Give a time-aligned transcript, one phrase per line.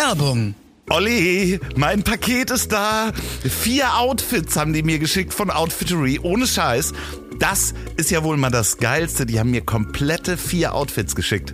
[0.00, 0.54] Werbung.
[0.88, 3.12] Olli, mein Paket ist da.
[3.44, 6.18] Vier Outfits haben die mir geschickt von Outfittery.
[6.22, 6.94] Ohne Scheiß.
[7.38, 9.26] Das ist ja wohl mal das Geilste.
[9.26, 11.52] Die haben mir komplette vier Outfits geschickt.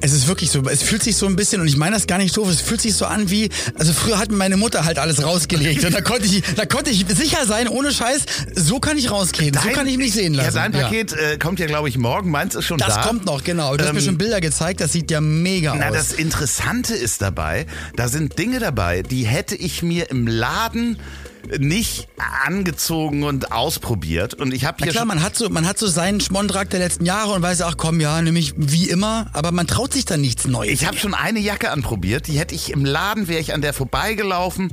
[0.00, 2.18] Es ist wirklich so, es fühlt sich so ein bisschen, und ich meine das gar
[2.18, 4.98] nicht doof, es fühlt sich so an wie, also früher hat mir meine Mutter halt
[4.98, 8.22] alles rausgelegt und da konnte ich, da konnte ich sicher sein, ohne Scheiß,
[8.54, 10.54] so kann ich rausgehen, so kann ich mich sehen lassen.
[10.56, 12.30] Ja, dein Paket Äh, kommt ja, glaube ich, morgen.
[12.30, 12.96] Meins ist schon das da.
[12.96, 13.76] Das kommt noch, genau.
[13.76, 15.94] Du hast mir Ähm, schon Bilder gezeigt, das sieht ja mega Na, aus.
[15.94, 20.98] das Interessante ist dabei, da sind Dinge dabei, die hätte ich mir im Laden
[21.58, 22.08] nicht
[22.44, 24.34] angezogen und ausprobiert.
[24.34, 26.70] Und ich habe Na hier klar, schon- man hat so, man hat so seinen Schmondrack
[26.70, 30.04] der letzten Jahre und weiß, ach komm, ja, nämlich wie immer, aber man traut sich
[30.04, 30.72] dann nichts Neues.
[30.72, 33.72] Ich habe schon eine Jacke anprobiert, die hätte ich im Laden, wäre ich an der
[33.72, 34.72] vorbeigelaufen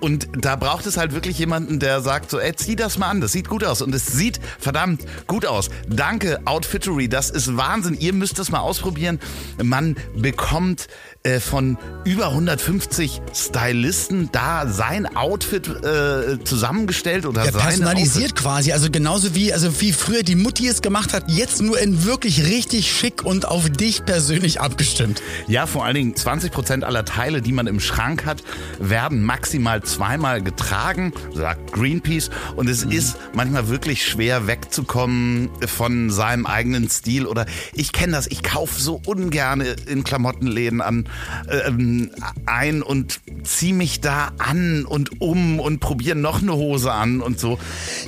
[0.00, 3.20] und da braucht es halt wirklich jemanden, der sagt so, ey, zieh das mal an,
[3.20, 5.70] das sieht gut aus und es sieht verdammt gut aus.
[5.88, 9.18] Danke, Outfittery, das ist Wahnsinn, ihr müsst das mal ausprobieren.
[9.62, 10.88] Man bekommt
[11.22, 18.90] äh, von über 150 Stylisten da sein Outfit äh, zusammengestellt oder Ja, personalisiert quasi, also
[18.90, 22.90] genauso wie, also wie früher die Mutti es gemacht hat, jetzt nur in wirklich richtig
[22.90, 25.20] schick und auf dich persönlich abgestimmt.
[25.46, 28.42] Ja, vor allen Dingen 20 Prozent aller Teile, die man im Schrank hat,
[28.78, 32.30] werden maximal zweimal getragen, sagt Greenpeace.
[32.56, 37.26] Und es ist manchmal wirklich schwer wegzukommen von seinem eigenen Stil.
[37.26, 37.44] Oder
[37.74, 41.09] ich kenne das, ich kaufe so ungern in Klamottenläden an
[41.50, 42.10] ähm,
[42.46, 47.40] ein und ziehe mich da an und um und probiere noch eine Hose an und
[47.40, 47.58] so.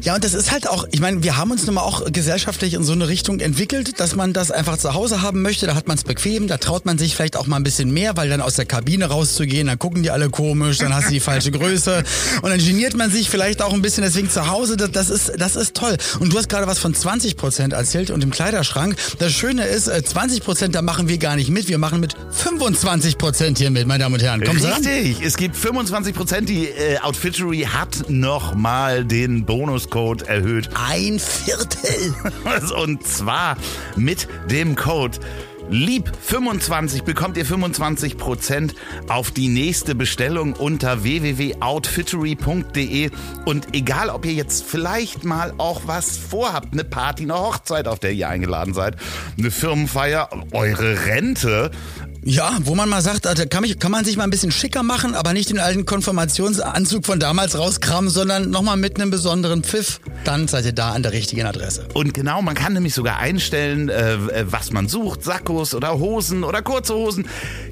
[0.02, 2.74] Ja, und das ist halt auch, ich meine, wir haben uns nun mal auch gesellschaftlich
[2.74, 5.66] in so eine Richtung entwickelt, dass man das einfach zu Hause haben möchte.
[5.66, 8.16] Da hat man es bequem, da traut man sich vielleicht auch mal ein bisschen mehr,
[8.16, 11.20] weil dann aus der Kabine rauszugehen, dann gucken die alle komisch, dann hast du die
[11.20, 12.02] falsche Größe
[12.42, 14.02] und dann geniert man sich vielleicht auch ein bisschen.
[14.02, 15.96] Deswegen zu Hause, das, das ist, das ist toll.
[16.20, 18.96] Und du hast gerade was von 20 Prozent erzählt und im Kleiderschrank.
[19.18, 21.68] Das Schöne ist, äh, 20 Prozent, da machen wir gar nicht mit.
[21.68, 22.82] Wir machen mit 25
[23.16, 24.44] Prozent hier mit, meine Damen und Herren.
[24.44, 24.84] Kommen Sie ran?
[24.84, 26.50] Richtig, es gibt 25 Prozent.
[26.50, 30.68] Die äh, Outfittery hat nochmal den Bonuscode erhöht.
[30.74, 32.14] Ein Viertel.
[32.76, 33.56] Und zwar
[33.96, 35.18] mit dem Code
[35.70, 38.74] Lieb25 bekommt ihr 25%
[39.08, 43.08] auf die nächste Bestellung unter www.outfittery.de
[43.46, 48.00] und egal ob ihr jetzt vielleicht mal auch was vorhabt, eine Party, eine Hochzeit, auf
[48.00, 48.96] der ihr eingeladen seid,
[49.38, 51.70] eine Firmenfeier, eure Rente,
[52.24, 54.84] Ja, wo man mal sagt, da kann, mich, kann man sich mal ein bisschen schicker
[54.84, 60.00] machen, aber nicht den alten Konfirmationsanzug von damals rauskramen, sondern nochmal mit einem besonderen Pfiff.
[60.24, 61.88] Dann seid ihr da an der richtigen Adresse.
[61.94, 64.18] Und genau, man kann nämlich sogar einstellen, äh,
[64.50, 67.26] was man sucht, Sakkos oder Hosen oder kurze Hosen.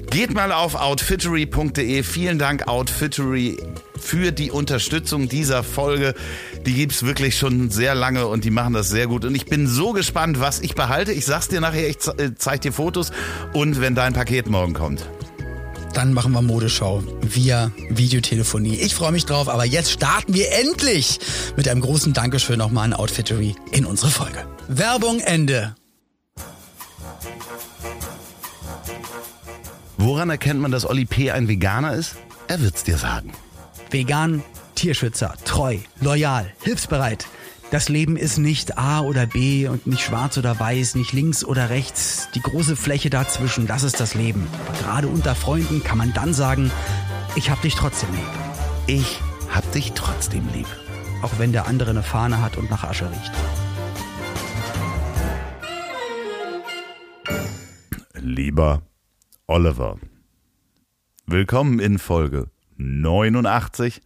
[0.09, 2.03] Geht mal auf outfittery.de.
[2.03, 3.57] Vielen Dank Outfittery
[4.01, 6.13] für die Unterstützung dieser Folge.
[6.65, 9.25] Die gibt's wirklich schon sehr lange und die machen das sehr gut.
[9.25, 11.11] Und ich bin so gespannt, was ich behalte.
[11.11, 13.11] Ich sag's dir nachher, ich äh, zeig dir Fotos
[13.53, 15.05] und wenn dein Paket morgen kommt.
[15.93, 18.75] Dann machen wir Modeschau via Videotelefonie.
[18.75, 21.19] Ich freue mich drauf, aber jetzt starten wir endlich
[21.57, 24.45] mit einem großen Dankeschön nochmal an Outfittery in unsere Folge.
[24.69, 25.75] Werbung Ende.
[29.97, 31.29] Woran erkennt man, dass Olli P.
[31.29, 32.15] ein Veganer ist?
[32.47, 33.33] Er wird's dir sagen.
[33.91, 34.41] Vegan,
[34.75, 37.27] Tierschützer, treu, loyal, hilfsbereit.
[37.71, 41.69] Das Leben ist nicht A oder B und nicht schwarz oder weiß, nicht links oder
[41.69, 42.29] rechts.
[42.33, 44.47] Die große Fläche dazwischen, das ist das Leben.
[44.65, 46.71] Aber gerade unter Freunden kann man dann sagen,
[47.35, 48.21] ich hab dich trotzdem lieb.
[48.87, 49.19] Ich
[49.53, 50.67] hab dich trotzdem lieb.
[51.21, 53.31] Auch wenn der andere eine Fahne hat und nach Asche riecht.
[58.13, 58.83] Lieber
[59.47, 59.97] Oliver,
[61.25, 62.49] willkommen in Folge
[63.01, 64.01] 89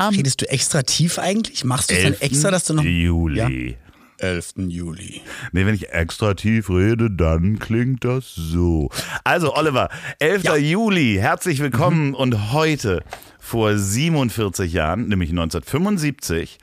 [0.00, 1.62] am Redest du extra tief eigentlich?
[1.64, 2.22] Machst du es dann 11.
[2.22, 2.82] extra, dass du noch...
[2.82, 3.76] Juli.
[4.16, 4.54] 11.
[4.68, 5.20] Juli.
[5.52, 8.88] Nee, wenn ich extra tief rede, dann klingt das so.
[9.24, 10.44] Also, Oliver, 11.
[10.44, 10.56] Ja.
[10.56, 12.14] Juli, herzlich willkommen.
[12.14, 13.02] Und heute,
[13.38, 16.58] vor 47 Jahren, nämlich 1975,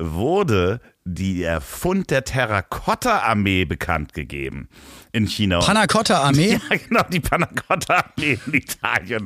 [0.00, 4.68] wurde die, der Fund der Terrakotta-Armee bekannt gegeben
[5.12, 5.60] in China.
[5.60, 6.58] Panna Cotta Armee?
[6.70, 9.24] Ja, genau, die Panna Cotta Armee in Italien.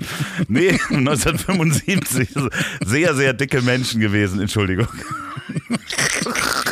[0.48, 2.28] Nee, 1975.
[2.84, 4.88] Sehr, sehr dicke Menschen gewesen, Entschuldigung.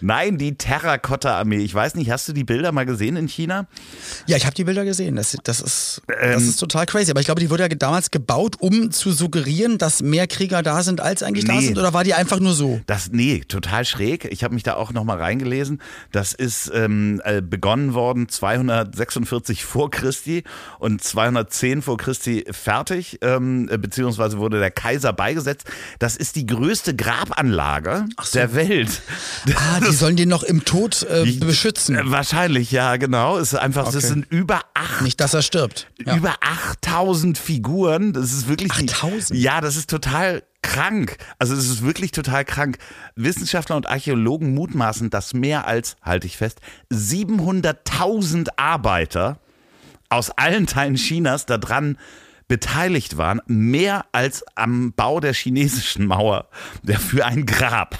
[0.00, 1.58] Nein, die Terrakotta-Armee.
[1.58, 3.66] Ich weiß nicht, hast du die Bilder mal gesehen in China?
[4.26, 5.16] Ja, ich habe die Bilder gesehen.
[5.16, 6.48] Das, das, ist, das Ähm.
[6.48, 7.10] ist total crazy.
[7.10, 10.82] Aber ich glaube, die wurde ja damals gebaut, um zu suggerieren, dass mehr Krieger da
[10.82, 11.66] sind, als eigentlich da Nee.
[11.66, 11.78] sind.
[11.78, 12.80] Oder war die einfach nur so?
[12.86, 14.24] Das, nee, total schräg.
[14.26, 15.80] Ich habe mich da auch nochmal reingelesen.
[16.12, 20.44] Das ist ähm, äh, begonnen worden 246 vor Christi
[20.78, 25.66] und 210 vor Christi fertig, ähm, äh, beziehungsweise wurde der Kaiser beigesetzt.
[25.98, 28.38] Das ist die größte Grabanlage so.
[28.38, 29.02] der Welt.
[29.54, 31.96] Ah, Das sollen den noch im Tod äh, Die- beschützen.
[31.96, 33.38] Äh, Wahrscheinlich, ja, genau.
[33.38, 33.98] Es ist einfach, Okay.
[33.98, 35.88] es sind über acht Nicht, dass er stirbt.
[36.04, 36.16] Ja.
[36.16, 38.12] über 8000 Figuren.
[38.12, 38.72] Das ist wirklich.
[38.72, 39.38] 8000?
[39.38, 41.16] Ja, das ist total krank.
[41.38, 42.78] Also, es ist wirklich total krank.
[43.14, 46.60] Wissenschaftler und Archäologen mutmaßen, dass mehr als, halte ich fest,
[46.92, 49.38] 700.000 Arbeiter
[50.08, 51.98] aus allen Teilen Chinas daran
[52.48, 53.40] beteiligt waren.
[53.46, 56.48] Mehr als am Bau der chinesischen Mauer.
[56.82, 57.98] Der für ein Grab.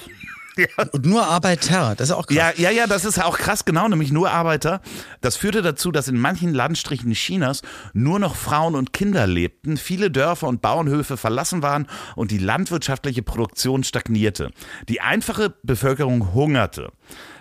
[0.93, 2.37] Und nur Arbeiter, das ist auch krass.
[2.37, 4.81] Ja, ja, ja, das ist auch krass, genau, nämlich nur Arbeiter.
[5.21, 7.63] Das führte dazu, dass in manchen Landstrichen Chinas
[7.93, 13.23] nur noch Frauen und Kinder lebten, viele Dörfer und Bauernhöfe verlassen waren und die landwirtschaftliche
[13.23, 14.51] Produktion stagnierte.
[14.89, 16.93] Die einfache Bevölkerung hungerte.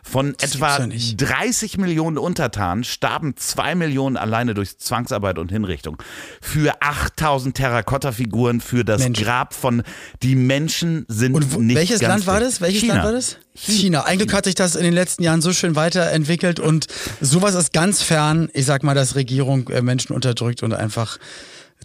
[0.08, 1.18] Von Das etwa gibt's doch nicht.
[1.18, 5.98] 30 Millionen Untertanen starben 2 Millionen alleine durch Zwangsarbeit und Hinrichtung.
[6.42, 9.20] Für 8000 Terrakotta-Figuren für das Mensch.
[9.20, 9.82] Grab von
[10.22, 12.62] die Menschen sind Und wo, nicht welches Land war das?
[12.62, 12.94] Welches China.
[12.94, 13.38] Land war das?
[13.56, 14.06] China.
[14.06, 16.86] Eigentlich hat sich das in den letzten Jahren so schön weiterentwickelt und
[17.20, 21.18] sowas ist ganz fern, ich sag mal, dass Regierung äh, Menschen unterdrückt und einfach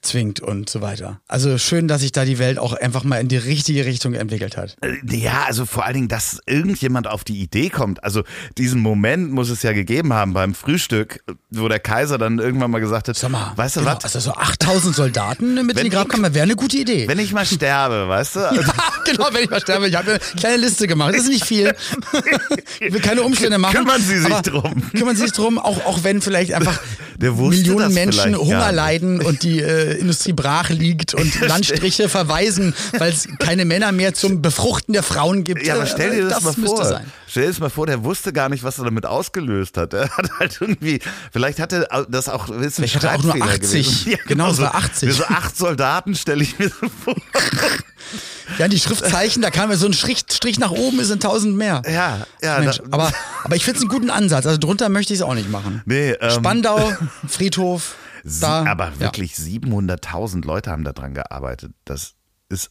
[0.02, 1.20] zwingt und so weiter.
[1.28, 4.56] Also schön, dass sich da die Welt auch einfach mal in die richtige Richtung entwickelt
[4.56, 4.76] hat.
[4.80, 8.02] Äh, Ja, also vor allen Dingen, dass irgendjemand auf die Idee kommt.
[8.02, 8.22] Also
[8.56, 12.78] diesen Moment muss es ja gegeben haben beim Frühstück, wo der Kaiser dann irgendwann mal
[12.80, 15.84] gesagt hat, Sag mal, weißt du genau, was, Also so 8000 Soldaten mit in Wenn
[15.84, 17.06] die Grabkammer wäre eine gute Idee.
[17.06, 18.40] wenn ich mal sterbe, weißt du?
[18.48, 19.86] Also, ja, genau, wenn ich mal sterbe.
[19.88, 21.14] Ich habe eine kleine Liste gemacht.
[21.14, 21.74] Das ist nicht viel.
[22.80, 23.76] Ich will keine Umstände machen.
[23.76, 24.90] Kümmern Sie sich drum.
[24.92, 26.80] Kümmern Sie sich drum, auch, auch wenn vielleicht einfach
[27.20, 32.08] Der wusste Millionen das Menschen Hunger leiden und die äh, Industrie brach liegt und Landstriche
[32.08, 35.66] verweisen, weil es keine Männer mehr zum Befruchten der Frauen gibt.
[35.66, 36.84] Ja, aber Äh, stell dir das, mal müsste vor.
[36.84, 37.12] Sein.
[37.28, 39.92] Stell dir das mal vor, der wusste gar nicht, was er damit ausgelöst hat.
[39.92, 41.00] Er hat halt irgendwie,
[41.32, 43.70] vielleicht hatte das auch, ist ein Vielleicht hat er auch nur Schreibfehler 80.
[43.70, 44.10] gewesen.
[44.10, 45.08] Ja, Genau, so, war 80.
[45.08, 47.14] wie So acht Soldaten stelle ich mir so vor.
[48.58, 51.56] Ja, die Schriftzeichen, da kam ja so ein Strich, Strich nach oben, ist ein tausend
[51.56, 51.82] mehr.
[51.86, 52.58] Ja, ja.
[52.58, 53.12] Mensch, da- aber,
[53.44, 54.46] aber ich finde es einen guten Ansatz.
[54.46, 55.82] Also drunter möchte ich es auch nicht machen.
[55.86, 56.92] Nee, ähm, Spandau,
[57.28, 57.94] Friedhof,
[58.24, 58.64] da.
[58.66, 59.00] aber ja.
[59.00, 61.72] wirklich 700.000 Leute haben da dran gearbeitet.
[61.84, 62.14] Das
[62.48, 62.70] ist,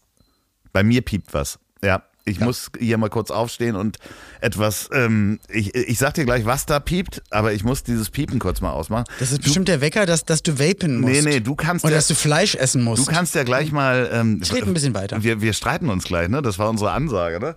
[0.74, 1.60] bei mir piept was.
[1.84, 3.98] Ja, ich muss hier mal kurz aufstehen und
[4.42, 8.40] etwas, ähm, ich, ich sag dir gleich, was da piept, aber ich muss dieses Piepen
[8.40, 9.06] kurz mal ausmachen.
[9.20, 11.14] Das ist bestimmt der Wecker, dass, dass du vapen musst.
[11.14, 13.08] Nee, nee, du kannst Und ja- dass du Fleisch essen musst.
[13.08, 14.10] Du kannst ja gleich mal.
[14.14, 15.22] Ähm, Ich rede ein bisschen weiter.
[15.24, 16.42] Wir, wir streiten uns gleich, ne?
[16.42, 17.56] Das war unsere Ansage, ne?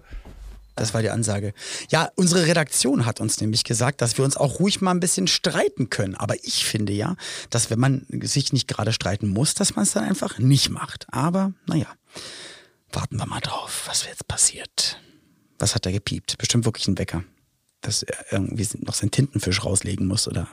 [0.75, 1.53] Das war die Ansage.
[1.91, 5.27] Ja, unsere Redaktion hat uns nämlich gesagt, dass wir uns auch ruhig mal ein bisschen
[5.27, 6.15] streiten können.
[6.15, 7.15] Aber ich finde ja,
[7.51, 11.07] dass wenn man sich nicht gerade streiten muss, dass man es dann einfach nicht macht.
[11.13, 11.87] Aber naja,
[12.91, 14.99] warten wir mal drauf, was jetzt passiert.
[15.63, 16.37] Was hat er gepiept?
[16.39, 17.23] Bestimmt wirklich ein Wecker.
[17.83, 20.49] Dass er irgendwie noch seinen Tintenfisch rauslegen muss oder,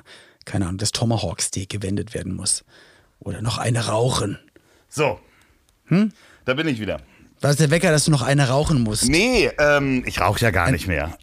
[0.45, 2.63] keine Ahnung, das Tomahawk-Steak gewendet werden muss.
[3.19, 4.37] Oder noch eine rauchen.
[4.87, 5.19] So.
[5.85, 6.11] Hm?
[6.45, 7.01] Da bin ich wieder.
[7.41, 9.07] Was ist der Wecker, dass du noch eine rauchen musst?
[9.09, 11.17] Nee, ähm, ich rauche ja gar nicht mehr.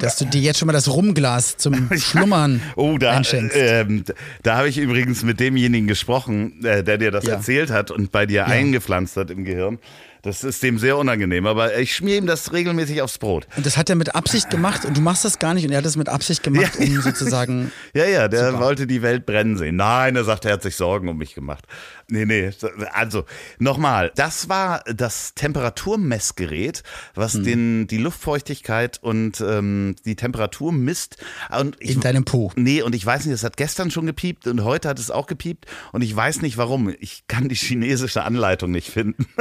[0.00, 3.56] Dass du dir jetzt schon mal das Rumglas zum Schlummern Oh, da, einschenkst.
[3.58, 4.04] ähm,
[4.44, 7.34] da habe ich übrigens mit demjenigen gesprochen, äh, der dir das Ja.
[7.34, 9.78] erzählt hat und bei dir eingepflanzt hat im Gehirn.
[10.26, 13.46] Das ist dem sehr unangenehm, aber ich schmier ihm das regelmäßig aufs Brot.
[13.56, 15.78] Und das hat er mit Absicht gemacht und du machst das gar nicht und er
[15.78, 16.84] hat das mit Absicht gemacht, Ja.
[16.86, 17.70] um sozusagen.
[17.94, 19.76] Ja, ja, der wollte die Welt brennen sehen.
[19.76, 21.64] Nein, er sagt, er hat sich Sorgen um mich gemacht.
[22.08, 22.50] Nee, nee,
[22.92, 23.24] also
[23.58, 26.82] nochmal, das war das Temperaturmessgerät,
[27.14, 27.44] was Hm.
[27.44, 31.16] den, die Luftfeuchtigkeit und ähm, die Temperatur misst.
[31.56, 32.52] Und ich, In deinem Po.
[32.56, 35.26] Nee, und ich weiß nicht, das hat gestern schon gepiept und heute hat es auch
[35.26, 36.92] gepiept und ich weiß nicht warum.
[37.00, 39.26] Ich kann die chinesische Anleitung nicht finden.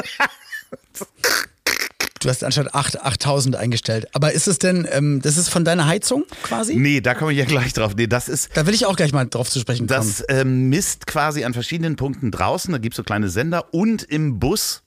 [2.26, 4.08] Du hast anstatt 8, 8000 eingestellt.
[4.14, 6.76] Aber ist es denn, ähm, das ist von deiner Heizung quasi?
[6.76, 7.94] Nee, da komme ich ja gleich drauf.
[7.96, 10.00] Nee, das ist Da will ich auch gleich mal drauf zu sprechen kommen.
[10.00, 12.72] Das ähm, misst quasi an verschiedenen Punkten draußen.
[12.72, 14.82] Da gibt es so kleine Sender und im Bus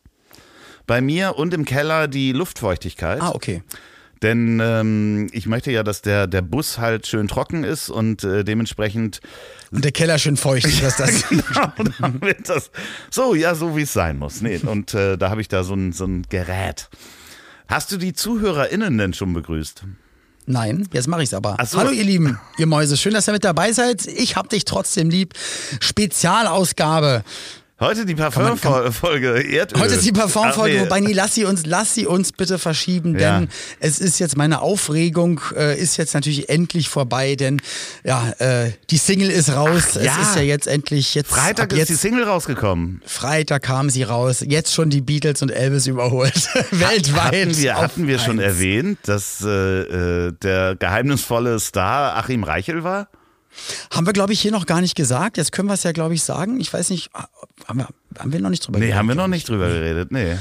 [0.89, 3.21] bei mir und im Keller die Luftfeuchtigkeit.
[3.21, 3.63] ah, okay.
[4.23, 8.45] Denn ähm, ich möchte ja, dass der, der Bus halt schön trocken ist und äh,
[8.45, 9.21] dementsprechend
[9.71, 11.29] Und der Keller schön feucht ist, was das.
[11.29, 12.71] genau, damit das
[13.11, 14.41] so, ja, so wie es sein muss.
[14.41, 16.89] Nee, und äh, da habe ich da so ein, so ein Gerät.
[17.69, 19.85] Hast du die ZuhörerInnen denn schon begrüßt?
[20.47, 21.57] Nein, jetzt mache ich's aber.
[21.59, 21.79] Ach so.
[21.79, 24.07] Hallo ihr Lieben, ihr Mäuse, schön, dass ihr mit dabei seid.
[24.07, 25.35] Ich hab dich trotzdem lieb.
[25.79, 27.23] Spezialausgabe.
[27.81, 29.81] Heute die Parfumfolge Erdöl.
[29.81, 30.81] Heute ist die Parfumfolge, nee.
[30.81, 33.49] wobei nee, lass sie uns, lass sie uns bitte verschieben, denn Ja.
[33.79, 37.63] es ist jetzt meine Aufregung äh, ist jetzt natürlich endlich vorbei, denn
[38.03, 39.91] ja, äh, die Single ist raus.
[39.97, 40.13] Ach, ja.
[40.21, 43.01] Es ist ja jetzt endlich jetzt Freitag ist jetzt die Single rausgekommen.
[43.07, 44.45] Freitag kam sie raus.
[44.45, 46.35] Jetzt schon die Beatles und Elvis überholt
[46.73, 47.27] weltweit.
[47.27, 49.49] Hatten wir, hatten wir schon erwähnt, dass äh,
[50.29, 53.09] äh, der geheimnisvolle Star Achim Reichel war?
[53.93, 55.37] Haben wir glaube ich hier noch gar nicht gesagt.
[55.37, 56.61] Jetzt können wir es ja glaube ich sagen.
[56.61, 57.11] Ich weiß nicht,
[57.67, 57.89] haben wir,
[58.19, 58.99] haben wir noch nicht drüber Nee, geredet?
[58.99, 60.11] haben wir noch nicht drüber geredet.
[60.13, 60.37] Nee.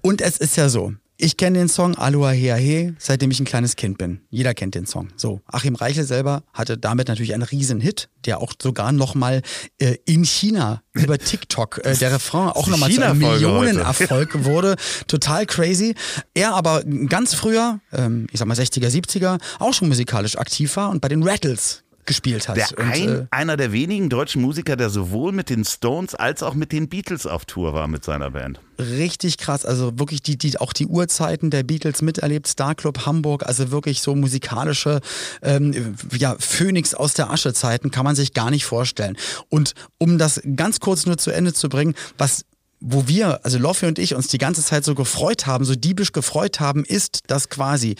[0.00, 0.92] Und es ist ja so.
[1.18, 4.22] Ich kenne den Song Aloha Hea He, seitdem ich ein kleines Kind bin.
[4.30, 5.08] Jeder kennt den Song.
[5.16, 9.42] So, Achim Reichel selber hatte damit natürlich einen riesen Hit, der auch sogar nochmal
[9.78, 14.74] äh, in China über TikTok, äh, der Refrain auch nochmal zu einem Millionenerfolg wurde.
[15.06, 15.94] Total crazy.
[16.34, 20.90] Er aber ganz früher, ähm, ich sag mal 60er, 70er, auch schon musikalisch aktiv war
[20.90, 22.56] und bei den Rattles gespielt hat.
[22.56, 26.42] Der und, ein, äh, einer der wenigen deutschen Musiker, der sowohl mit den Stones als
[26.42, 28.60] auch mit den Beatles auf Tour war mit seiner Band.
[28.78, 29.64] richtig krass.
[29.64, 34.02] Also wirklich die, die, auch die Uhrzeiten der Beatles miterlebt, Star Club Hamburg, also wirklich
[34.02, 35.00] so musikalische
[35.42, 39.16] ähm, ja, Phönix aus der Asche-Zeiten kann man sich gar nicht vorstellen.
[39.48, 42.44] Und um das ganz kurz nur zu Ende zu bringen, was
[42.84, 46.12] wo wir, also Loffi und ich, uns die ganze Zeit so gefreut haben, so diebisch
[46.12, 47.94] gefreut haben, ist das quasi,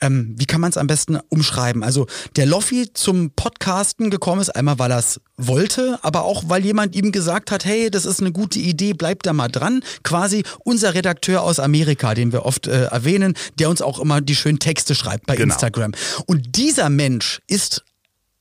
[0.00, 1.82] ähm, wie kann man es am besten umschreiben?
[1.82, 6.64] Also der Loffi zum Podcasten gekommen ist, einmal weil er es wollte, aber auch weil
[6.64, 9.82] jemand ihm gesagt hat, hey, das ist eine gute Idee, bleib da mal dran.
[10.02, 14.36] Quasi unser Redakteur aus Amerika, den wir oft äh, erwähnen, der uns auch immer die
[14.36, 15.54] schönen Texte schreibt bei Genau.
[15.54, 15.92] Instagram.
[16.26, 17.84] Und dieser Mensch ist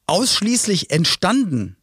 [0.08, 1.78] ausschließlich entstanden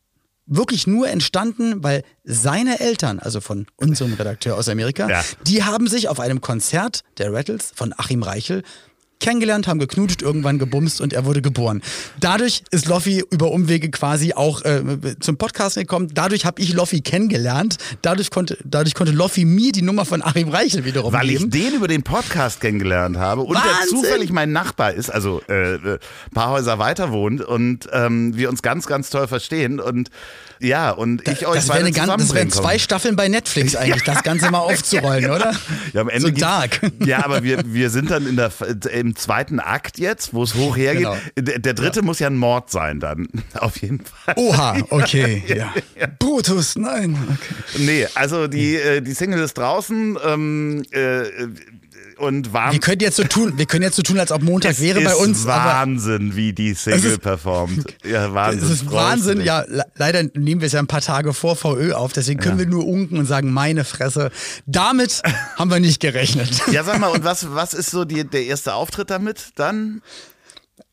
[0.47, 5.23] wirklich nur entstanden, weil seine Eltern, also von unserem Redakteur aus Amerika, Ja.
[5.47, 8.63] die haben sich auf einem Konzert der Rattles von Achim Reichel
[9.23, 11.81] kennengelernt, haben geknutscht, irgendwann gebumst und er wurde geboren.
[12.21, 14.83] Dadurch ist Loffi über Umwege quasi auch äh,
[15.21, 16.11] zum Podcast gekommen.
[16.13, 17.77] Dadurch habe ich Loffi kennengelernt.
[18.03, 21.51] Dadurch konnte, dadurch konnte Loffi mir die Nummer von Achim Reichel wiederum Weil ich geben.
[21.51, 23.99] den über den Podcast kennengelernt habe und der Wahnsinn!
[23.99, 28.51] zufällig mein Nachbar ist, also äh, äh, ein paar Häuser weiter wohnt und ähm, wir
[28.51, 30.11] uns ganz, ganz toll verstehen und
[30.63, 32.79] ja, und ich euch das beide eine ganz, das wären zwei.
[32.79, 35.53] Staffeln bei Netflix eigentlich, das Ganze mal aufzurollen, oder?
[35.93, 36.81] Ja, am Ende so dark.
[37.05, 38.53] Ja, aber wir, wir sind dann in der,
[38.93, 41.03] im zweiten Akt jetzt, wo es hoch hergeht.
[41.03, 41.17] Genau.
[41.37, 44.35] Der, der dritte muss ja ein Mord sein dann, auf jeden Fall.
[44.37, 45.43] Oha, okay.
[45.57, 45.73] ja.
[46.19, 47.17] Brutus, nein.
[47.29, 47.83] Okay.
[47.85, 51.23] Nee, also die, äh, die Single ist draußen ähm, äh,
[52.23, 52.73] und warm.
[52.73, 55.01] Wir können jetzt so tun, wir können jetzt so tun, als ob Montag es wäre
[55.01, 55.47] ist bei uns.
[55.47, 57.85] aber Wahnsinn, wie die Single ist- performt.
[58.05, 58.65] Ja, Wahnsinn.
[58.65, 59.65] Es ist Wahnsinn, ja.
[59.67, 62.67] le- Leider nehmen wir es ja ein paar Tage vor VÖ auf, deswegen können wir
[62.67, 64.31] nur unken und sagen, meine Fresse.
[64.67, 65.23] Damit
[65.59, 66.51] haben wir nicht gerechnet.
[66.71, 70.01] Ja, sag mal, und was, was ist so die, der erste Auftritt damit dann?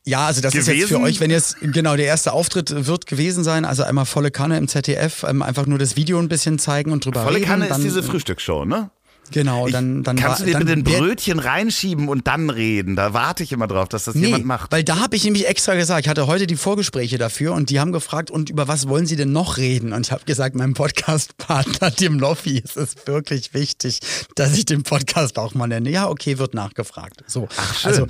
[0.05, 1.03] Ja, also das ist jetzt für Gewesen?
[1.03, 4.67] euch, wenn jetzt, genau, der erste Auftritt wird gewesen sein, also einmal volle Kanne im
[4.67, 7.45] ZDF, ähm, einfach nur das Video ein bisschen zeigen und drüber Volle reden.
[7.48, 8.89] Kanne ist diese Frühstücksshow, ne?
[9.31, 12.50] Genau, Ich- dann, dann Kannst war- du dir dann mit den Brötchen reinschieben und dann
[12.50, 12.95] reden?
[12.95, 14.71] Da warte ich immer drauf, dass das Nee, jemand macht.
[14.71, 17.79] weil da habe ich nämlich extra gesagt, ich hatte heute die Vorgespräche dafür und die
[17.79, 19.93] haben gefragt, und über was wollen sie denn noch reden?
[19.93, 24.00] Und ich habe gesagt, meinem Podcast-Partner, dem Loffi, ist es wirklich wichtig,
[24.36, 25.89] dass ich den Podcast auch mal nenne.
[25.89, 27.24] Ja, okay, wird nachgefragt.
[27.27, 27.48] So.
[27.57, 27.91] Ach, schön.
[27.91, 28.07] Also,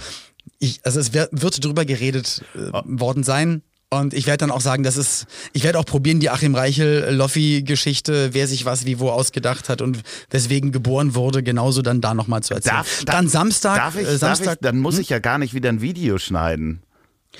[0.59, 3.61] ich, also es wird, wird drüber geredet äh, worden sein.
[3.91, 8.29] Und ich werde dann auch sagen, das ist, ich werde auch probieren, die Achim Reichel-Loffi-Geschichte,
[8.33, 12.43] wer sich was wie wo ausgedacht hat und weswegen geboren wurde, genauso dann da nochmal
[12.43, 12.75] zu erzählen.
[12.75, 15.55] Darf, dann Samstag, darf ich, äh, Samstag, darf ich, dann muss ich ja gar nicht
[15.55, 16.83] wieder ein Video schneiden.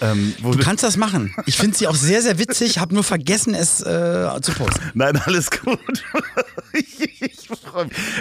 [0.01, 1.34] Ähm, Du kannst das machen.
[1.46, 4.91] Ich finde sie auch sehr, sehr witzig, habe nur vergessen, es äh, zu posten.
[4.93, 5.79] Nein, alles gut.
[6.74, 7.50] ich, ich.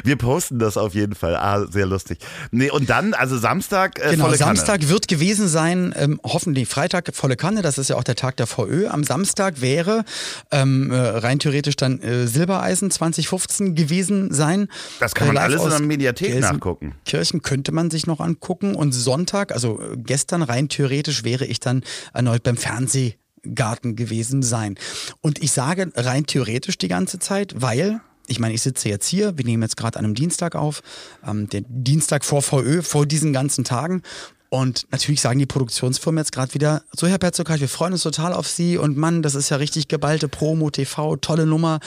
[0.04, 1.36] Wir posten das auf jeden Fall.
[1.36, 2.18] Ah, sehr lustig.
[2.50, 4.56] Nee, und dann, also Samstag, äh, Genau, volle Kanne.
[4.56, 8.36] Samstag wird gewesen sein, ähm, hoffentlich Freitag volle Kanne, das ist ja auch der Tag
[8.38, 8.88] der VÖ.
[8.88, 10.04] Am Samstag wäre
[10.50, 14.68] ähm, äh, rein theoretisch dann äh, Silbereisen 2015 gewesen sein.
[15.00, 16.94] Das kann man Äh, live alles in der Mediathek nachgucken.
[17.04, 21.82] Kirchen könnte man sich noch angucken und Sonntag, also gestern rein theoretisch wäre ich dann
[22.12, 24.76] erneut beim Fernsehgarten gewesen sein.
[25.20, 29.38] Und ich sage rein theoretisch die ganze Zeit, weil ich meine, ich sitze jetzt hier,
[29.38, 30.82] wir nehmen jetzt gerade an einem Dienstag auf,
[31.26, 34.02] ähm, den Dienstag vor VÖ, vor diesen ganzen Tagen.
[34.50, 38.32] Und natürlich sagen die Produktionsfirmen jetzt gerade wieder, so Herr Petzokai, wir freuen uns total
[38.32, 41.80] auf Sie und Mann, das ist ja richtig geballte Promo, TV, tolle Nummer.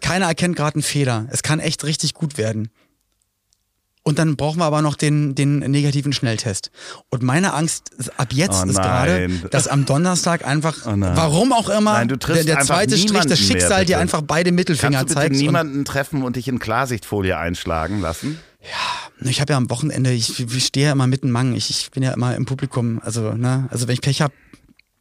[0.00, 1.26] Keiner erkennt gerade einen Fehler.
[1.30, 2.70] Es kann echt richtig gut werden.
[4.06, 6.70] Und dann brauchen wir aber noch den, den negativen Schnelltest.
[7.10, 11.68] Und meine Angst ab jetzt Oh ist gerade, dass am Donnerstag einfach, Oh warum auch
[11.68, 15.18] immer, Nein, der, der zweite Strich, das mehr, Schicksal dir einfach beide Mittelfinger Kannst du
[15.18, 15.42] bitte zeigt.
[15.42, 18.38] Niemanden treffen und dich in Klarsichtfolie einschlagen lassen?
[19.20, 22.04] ich habe ja am Wochenende, ich, ich stehe ja immer mitten Mang, ich, ich bin
[22.04, 23.00] ja immer im Publikum.
[23.02, 24.34] Also, ne, also wenn ich Pech habe,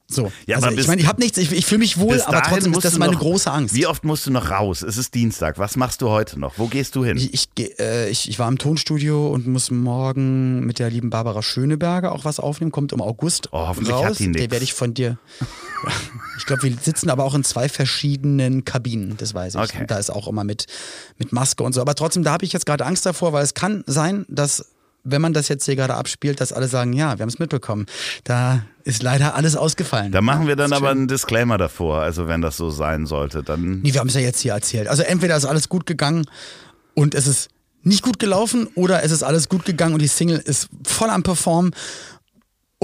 [0.08, 0.32] so.
[0.46, 2.86] Ja, also ich meine, ich habe nichts, ich, ich fühle mich wohl, aber trotzdem ist
[2.86, 3.74] das meine noch- große Angst.
[3.74, 4.82] Wie oft musst du noch raus?
[4.84, 5.58] Es ist Dienstag.
[5.58, 6.58] Was machst du heute noch?
[6.58, 7.18] Wo gehst du hin?
[7.18, 11.42] Ich, ich, äh, ich, ich war im Tonstudio und muss morgen mit der lieben Barbara
[11.42, 12.72] Schöneberger auch was aufnehmen.
[12.72, 14.06] Kommt im August Oh, hoffentlich raus.
[14.06, 14.40] hat die nix.
[14.42, 15.18] Der werde ich von dir.
[16.38, 19.62] Ich glaube, wir sitzen aber auch in zwei verschiedenen Kabinen, das weiß ich.
[19.62, 19.82] Okay.
[19.82, 20.66] Und da ist auch immer mit,
[21.18, 21.82] mit Maske und so.
[21.82, 24.66] Aber trotzdem, da habe ich jetzt gerade Angst davor, weil es kann sein, dass
[25.06, 27.86] wenn man das jetzt hier gerade abspielt, dass alle sagen, ja, wir haben es mitbekommen.
[28.24, 30.12] Da ist leider alles ausgefallen.
[30.12, 30.98] Da machen wir dann aber schön.
[30.98, 32.02] einen Disclaimer davor.
[32.02, 34.88] Also wenn das so sein sollte, dann Nee, wir haben es ja jetzt hier erzählt.
[34.88, 36.26] Also entweder ist alles gut gegangen
[36.96, 37.50] und es ist
[37.84, 41.24] nicht gut gelaufen oder es ist alles gut gegangen und die Single ist voll am
[41.24, 41.72] Performen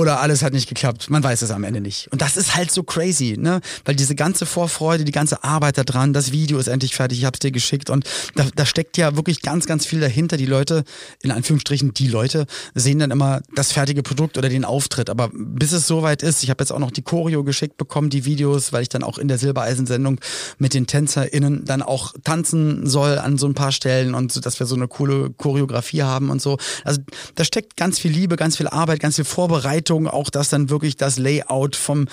[0.02, 1.10] oder alles hat nicht geklappt.
[1.10, 2.12] Man weiß es am Ende nicht.
[2.12, 3.62] Und das ist halt so crazy, ne?
[3.86, 7.26] Weil diese ganze Vorfreude, die ganze Arbeit da dran, das Video ist endlich fertig, ich
[7.26, 8.06] hab's dir geschickt und
[8.36, 10.38] da, da steckt ja wirklich ganz, ganz viel dahinter.
[10.38, 10.84] Die Leute,
[11.22, 15.10] in Anführungsstrichen die Leute, sehen dann immer das fertige Produkt oder den Auftritt.
[15.10, 18.26] Aber bis es soweit ist, ich habe jetzt auch noch die Choreo geschickt bekommen, die
[18.26, 20.20] Videos, weil ich dann auch in der Silbereisen-Sendung
[20.58, 24.60] mit den TänzerInnen dann auch tanzen soll an so ein paar Stellen und so, dass
[24.60, 26.58] wir so eine coole Choreografie haben und so.
[26.84, 27.02] Also
[27.36, 30.98] da steckt ganz viel Liebe, ganz viel Arbeit, ganz viel Vorbereitung auch dass dann wirklich
[30.98, 32.08] das Layout vom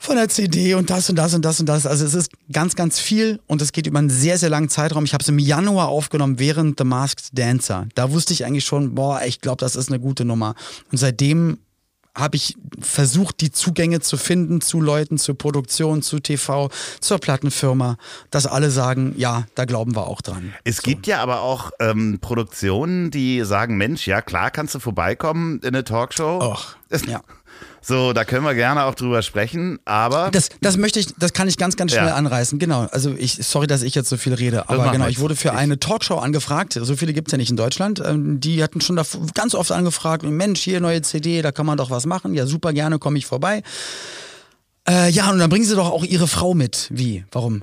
[0.00, 1.84] von der CD und das und das und das und das.
[1.84, 5.04] Also es ist ganz, ganz viel und es geht über einen sehr, sehr langen Zeitraum.
[5.04, 7.88] Ich habe es im Januar aufgenommen während The Masked Dancer.
[7.96, 10.54] Da wusste ich eigentlich schon, boah, ich glaube, das ist eine gute Nummer.
[10.92, 11.58] Und seitdem
[12.18, 16.70] habe ich versucht, die Zugänge zu finden zu Leuten, zur Produktion, zu TV,
[17.00, 17.96] zur Plattenfirma,
[18.30, 20.54] dass alle sagen, ja, da glauben wir auch dran.
[20.64, 20.82] Es so.
[20.82, 25.68] gibt ja aber auch ähm, Produktionen, die sagen, Mensch, ja klar, kannst du vorbeikommen in
[25.68, 26.40] eine Talkshow.
[26.42, 27.22] Och, ja.
[27.80, 30.30] So, da können wir gerne auch drüber sprechen, aber.
[30.30, 32.14] Das, das möchte ich, das kann ich ganz, ganz schnell Ja.
[32.16, 32.58] anreißen.
[32.58, 32.86] Genau.
[32.90, 35.78] Also ich, sorry, dass ich jetzt so viel rede, aber genau, ich wurde für eine
[35.78, 36.78] Talkshow angefragt.
[36.80, 38.02] So viele gibt's ja nicht in Deutschland.
[38.04, 41.78] Ähm, Die hatten schon da ganz oft angefragt, Mensch, hier neue CD, da kann man
[41.78, 42.34] doch was machen.
[42.34, 43.62] Ja, super gerne, komme ich vorbei.
[44.88, 46.88] Äh, ja, und dann bringen sie doch auch ihre Frau mit.
[46.90, 47.24] Wie?
[47.32, 47.62] Warum?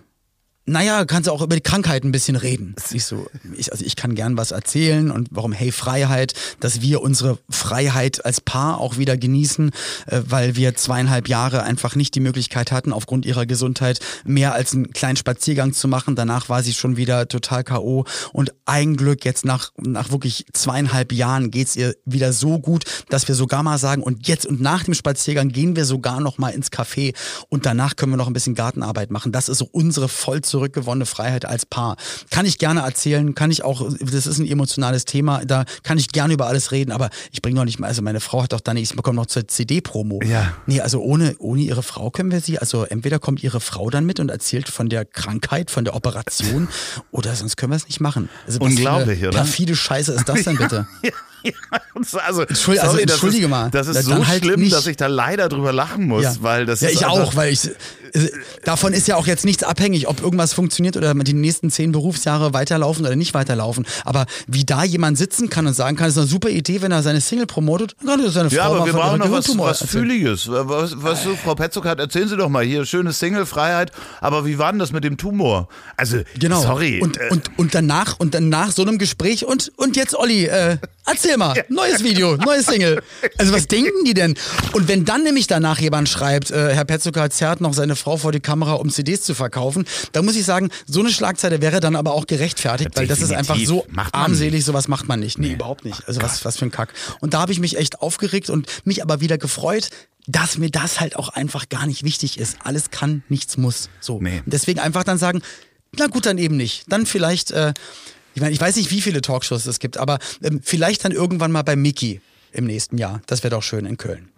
[0.68, 2.76] Naja, kannst du auch über die Krankheit ein bisschen reden.
[2.92, 7.02] Ich so, ich, also ich kann gern was erzählen und warum Hey Freiheit, dass wir
[7.02, 9.70] unsere Freiheit als Paar auch wieder genießen,
[10.08, 14.74] äh, weil wir zweieinhalb Jahre einfach nicht die Möglichkeit hatten, aufgrund ihrer Gesundheit mehr als
[14.74, 16.16] einen kleinen Spaziergang zu machen.
[16.16, 18.06] Danach war sie schon wieder total K.O.
[18.34, 23.28] Und ein Glück, jetzt nach, nach wirklich zweieinhalb Jahren geht's ihr wieder so gut, dass
[23.28, 26.50] wir sogar mal sagen, und jetzt und nach dem Spaziergang gehen wir sogar noch mal
[26.50, 27.14] ins Café
[27.50, 29.32] und danach können wir noch ein bisschen Gartenarbeit machen.
[29.32, 31.98] Das ist so unsere voll zurückgewonnene Freiheit als Paar.
[32.32, 36.08] Kann ich gerne erzählen, kann ich auch, das ist ein emotionales Thema, da kann ich
[36.10, 38.62] gerne über alles reden, aber ich bringe noch nicht mal, also meine Frau hat doch
[38.62, 40.22] dann, ich bekomme noch zur CD-Promo.
[40.24, 40.54] Ja.
[40.66, 44.06] Nee, also ohne, ohne ihre Frau können wir sie, also entweder kommt ihre Frau dann
[44.06, 46.70] mit und erzählt von der Krankheit, von der Operation,
[47.12, 48.30] oder sonst können wir es nicht machen.
[48.48, 49.32] Also Unglaublich, oder?
[49.32, 50.88] perfide Scheiße ist das denn bitte?
[51.46, 51.80] Ja, ja,
[52.26, 53.70] also, Entschuldi- also, sorry, das entschuldige ist, mal.
[53.70, 54.74] Das ist Dann so halt schlimm, nicht.
[54.74, 57.54] dass ich da leider drüber lachen muss, weil das ja, ist ich einfach- auch, weil
[57.54, 57.70] ich
[58.64, 62.54] davon ist ja auch jetzt nichts abhängig, ob irgendwas funktioniert oder die nächsten zehn Berufsjahre
[62.54, 63.86] weiterlaufen oder nicht weiterlaufen.
[64.04, 67.04] Aber wie da jemand sitzen kann und sagen kann, ist eine super Idee, wenn er
[67.04, 69.86] seine Single promotet, dann kann er seine Frau Ja, aber wir brauchen noch was, was.
[69.90, 70.48] Fühliges.
[70.50, 73.92] Was, was so Frau Petzock hat, erzählen Sie doch mal hier, schöne Single, Freiheit.
[74.22, 75.68] Aber wie war denn das mit dem Tumor?
[75.98, 76.62] Also, Genau.
[76.62, 77.00] sorry.
[77.02, 80.46] Und, äh, und, und danach und dann nach so einem Gespräch und, und jetzt Olli,
[80.46, 83.02] äh, erzähl mal, neues Video, neues Single.
[83.38, 84.36] Also was denken die denn?
[84.74, 88.32] Und wenn dann nämlich danach jemand schreibt, äh, Herr Petzucker zerrt noch seine Frau vor
[88.32, 91.96] die Kamera, um CDs zu verkaufen, dann muss ich sagen, so eine Schlagzeile wäre dann
[91.96, 95.38] aber auch gerechtfertigt, weil das ist einfach so armselig, sowas macht man nicht.
[95.38, 96.08] Nee, überhaupt nicht.
[96.08, 96.94] Also was, was für ein Kack.
[97.20, 99.90] Und da habe ich mich echt aufgeregt und mich aber wieder gefreut,
[100.28, 102.58] dass mir das halt auch einfach gar nicht wichtig ist.
[102.64, 103.90] Alles kann, nichts muss.
[104.00, 104.20] So.
[104.22, 104.42] Nee.
[104.46, 105.42] Und deswegen einfach dann sagen,
[105.98, 106.86] na gut, dann eben nicht.
[106.88, 107.74] Dann vielleicht, äh,
[108.34, 111.52] ich meine, ich weiß nicht, wie viele Talkshows es gibt, aber ähm, vielleicht dann irgendwann
[111.52, 113.22] mal bei Mickey im nächsten Jahr.
[113.28, 114.30] Das wäre doch schön in Köln.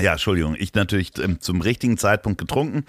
[0.00, 2.84] Ja, Entschuldigung, ich natürlich ähm, zum richtigen Zeitpunkt getrunken.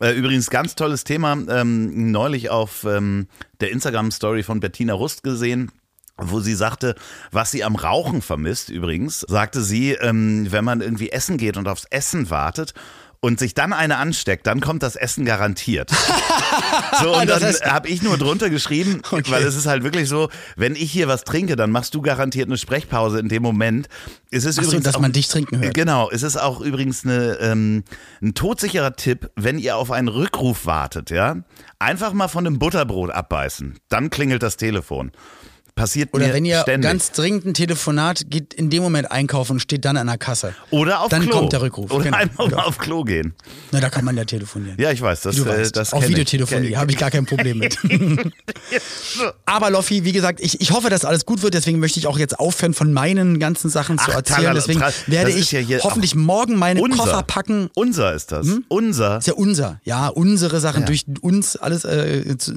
[0.00, 3.26] Äh, übrigens, ganz tolles Thema, ähm, neulich auf ähm,
[3.60, 5.70] der Instagram-Story von Bettina Rust gesehen
[6.18, 6.94] wo sie sagte,
[7.30, 11.66] was sie am Rauchen vermisst übrigens, sagte sie, ähm, wenn man irgendwie essen geht und
[11.66, 12.74] aufs Essen wartet
[13.24, 15.90] und sich dann eine ansteckt, dann kommt das Essen garantiert.
[17.00, 19.30] So, und Das dann heißt- habe ich nur drunter geschrieben, Okay.
[19.30, 22.46] weil es ist halt wirklich so, wenn ich hier was trinke, dann machst du garantiert
[22.48, 23.88] eine Sprechpause in dem Moment.
[24.30, 25.72] Es ist Ach so, übrigens dass auch, man dich trinken hört.
[25.74, 27.84] Genau, es ist auch übrigens eine, ähm,
[28.20, 31.36] ein todsicherer Tipp, wenn ihr auf einen Rückruf wartet, ja,
[31.78, 35.12] einfach mal von einem Butterbrot abbeißen, dann klingelt das Telefon.
[35.74, 36.90] Passiert Oder mir wenn ihr ständig.
[36.90, 40.54] ganz dringend ein Telefonat geht, in dem Moment einkaufen und steht dann an der Kasse.
[40.70, 41.30] Oder auf dann Klo.
[41.38, 41.90] kommt der Rückruf.
[41.90, 42.16] Oder Genau.
[42.18, 43.34] einfach mal auf Klo gehen.
[43.70, 44.76] Na, da kann man ja telefonieren.
[44.78, 45.74] Ja, ich weiß, das, äh, weißt.
[45.74, 46.08] das ich.
[46.08, 47.78] Videotelefonie habe ich gar kein Problem mit.
[49.46, 51.54] Aber Loffi, wie gesagt, ich, ich hoffe, dass alles gut wird.
[51.54, 54.36] Deswegen möchte ich auch jetzt aufhören, von meinen ganzen Sachen zu Ach, erzählen.
[54.42, 56.98] tralala, Deswegen werde ich ja hoffentlich morgen meine Unser.
[56.98, 57.70] Koffer packen.
[57.74, 58.46] Unser ist das.
[58.68, 59.18] Unser.
[59.18, 60.86] Ist ja unser, ja, unsere Sachen Ja.
[60.86, 62.52] durch uns alles, äh, zu,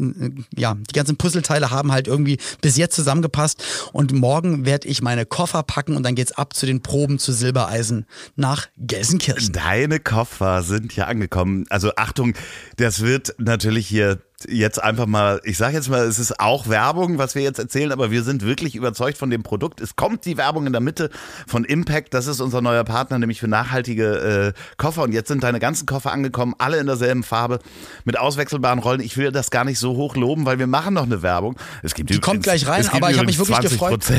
[0.55, 3.63] ja, die ganzen Puzzleteile haben halt irgendwie bis jetzt zusammengepasst
[3.93, 7.31] und morgen werde ich meine Koffer packen und dann geht's ab zu den Proben zu
[7.31, 9.53] Silbereisen nach Gelsenkirchen.
[9.53, 11.65] Deine Koffer sind ja angekommen.
[11.69, 12.33] Also Achtung,
[12.77, 17.17] das wird natürlich hier jetzt einfach mal, ich sage jetzt mal, es ist auch Werbung,
[17.17, 19.81] was wir jetzt erzählen, aber wir sind wirklich überzeugt von dem Produkt.
[19.81, 21.09] Es kommt die Werbung in der Mitte
[21.47, 25.03] von Impact, das ist unser neuer Partner, nämlich für nachhaltige äh, Koffer.
[25.03, 27.59] Und jetzt sind deine ganzen Koffer angekommen, alle in derselben Farbe,
[28.03, 29.01] mit auswechselbaren Rollen.
[29.01, 31.55] Ich will das gar nicht so hoch loben, weil wir machen noch eine Werbung.
[31.83, 34.03] Es gibt die kommt gleich rein, aber ich habe mich wirklich gefreut.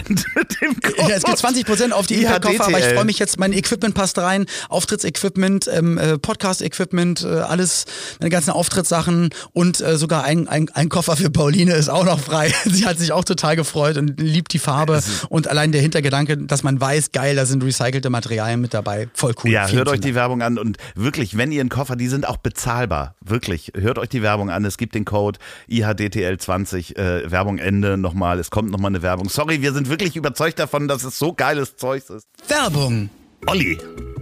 [0.98, 3.94] Ja, es gibt 20 Prozent auf die Impact-Koffer, aber ich freue mich jetzt, mein Equipment
[3.94, 7.84] passt rein, Auftrittsequipment, ähm, äh, Podcast-Equipment, äh, alles,
[8.18, 12.18] meine ganzen Auftrittssachen und äh, sogar ein, ein, ein Koffer für Pauline ist auch noch
[12.18, 12.52] frei.
[12.64, 16.62] Sie hat sich auch total gefreut und liebt die Farbe und allein der Hintergedanke, dass
[16.62, 19.50] man weiß, geil, da sind recycelte Materialien mit dabei, voll cool.
[19.50, 22.36] Ja, hört euch die Werbung an und wirklich, wenn ihr einen Koffer, die sind auch
[22.36, 24.64] bezahlbar, wirklich, hört euch die Werbung an.
[24.64, 29.28] Es gibt den Code IHDTL20, äh, Werbung Ende nochmal, es kommt nochmal eine Werbung.
[29.28, 32.26] Sorry, wir sind wirklich überzeugt davon, dass es so geiles Zeug ist.
[32.48, 33.10] Werbung.
[33.46, 33.78] Olli.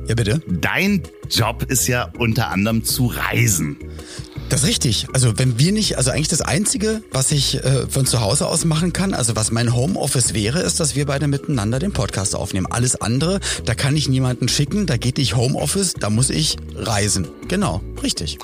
[0.06, 0.42] Ja, bitte.
[0.46, 3.78] Dein Job ist ja unter anderem zu reisen.
[4.48, 5.06] Das ist richtig.
[5.12, 8.64] Also wenn wir nicht, also eigentlich das Einzige, was ich äh, von zu Hause aus
[8.64, 12.66] machen kann, also was mein Homeoffice wäre, ist, dass wir beide miteinander den Podcast aufnehmen.
[12.70, 17.26] Alles andere, da kann ich niemanden schicken, da geht nicht Homeoffice, da muss ich reisen.
[17.48, 18.38] Genau, richtig.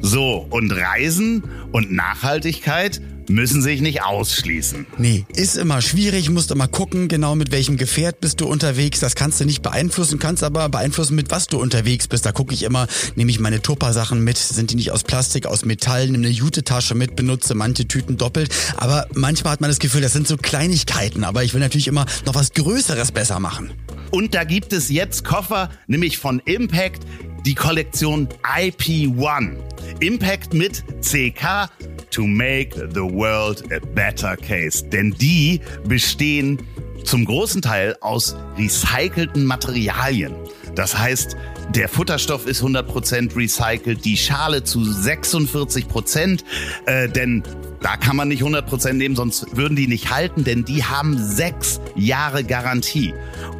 [0.00, 4.86] So, und Reisen und Nachhaltigkeit müssen sich nicht ausschließen.
[4.98, 9.00] Nee, ist immer schwierig, musst immer gucken, genau mit welchem Gefährt bist du unterwegs.
[9.00, 12.26] Das kannst du nicht beeinflussen, kannst aber beeinflussen, mit was du unterwegs bist.
[12.26, 15.64] Da gucke ich immer, nehme ich meine Tupper-Sachen mit, sind die nicht aus Plastik, aus
[15.64, 18.54] Metall, nehme eine Jute-Tasche mit, benutze manche Tüten doppelt.
[18.76, 22.06] Aber manchmal hat man das Gefühl, das sind so Kleinigkeiten, aber ich will natürlich immer
[22.26, 23.72] noch was Größeres besser machen.
[24.10, 27.02] Und da gibt es jetzt Koffer, nämlich von Impact,
[27.46, 29.56] die Kollektion IP1.
[30.00, 31.70] Impact mit CK
[32.12, 34.84] to make the world a better case.
[34.84, 36.58] Denn die bestehen
[37.04, 40.34] zum großen Teil aus recycelten Materialien.
[40.74, 41.36] Das heißt,
[41.74, 46.44] der Futterstoff ist 100% recycelt, die Schale zu 46%,
[46.86, 47.42] äh, denn
[47.82, 51.80] da kann man nicht 100% nehmen, sonst würden die nicht halten, denn die haben sechs
[51.96, 53.12] Jahre Garantie.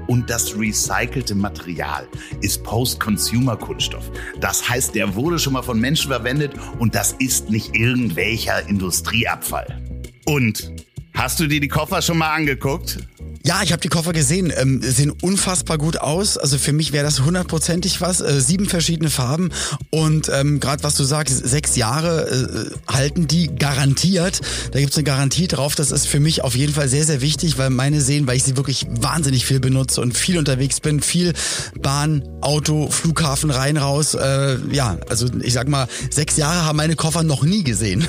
[0.07, 2.07] Und das recycelte Material
[2.41, 4.11] ist Post-Consumer-Kunststoff.
[4.41, 9.83] Das heißt, der wurde schon mal von Menschen verwendet und das ist nicht irgendwelcher Industrieabfall.
[10.25, 10.73] Und
[11.15, 12.99] hast du dir die Koffer schon mal angeguckt?
[13.45, 16.39] Ja, ich habe die Koffer gesehen, ähm, sehen unfassbar gut aus.
[16.39, 18.21] Also für mich wäre das hundertprozentig was.
[18.21, 19.51] Äh, sieben verschiedene Farben
[19.91, 24.41] und ähm, gerade was du sagst, sechs Jahre äh, halten die garantiert.
[24.71, 25.75] Da gibt's eine Garantie drauf.
[25.75, 28.45] Das ist für mich auf jeden Fall sehr, sehr wichtig, weil meine sehen, weil ich
[28.45, 31.33] sie wirklich wahnsinnig viel benutze und viel unterwegs bin, viel
[31.81, 34.15] Bahn, Auto, Flughafen rein, raus.
[34.15, 38.07] Äh, ja, also ich sag mal, sechs Jahre haben meine Koffer noch nie gesehen.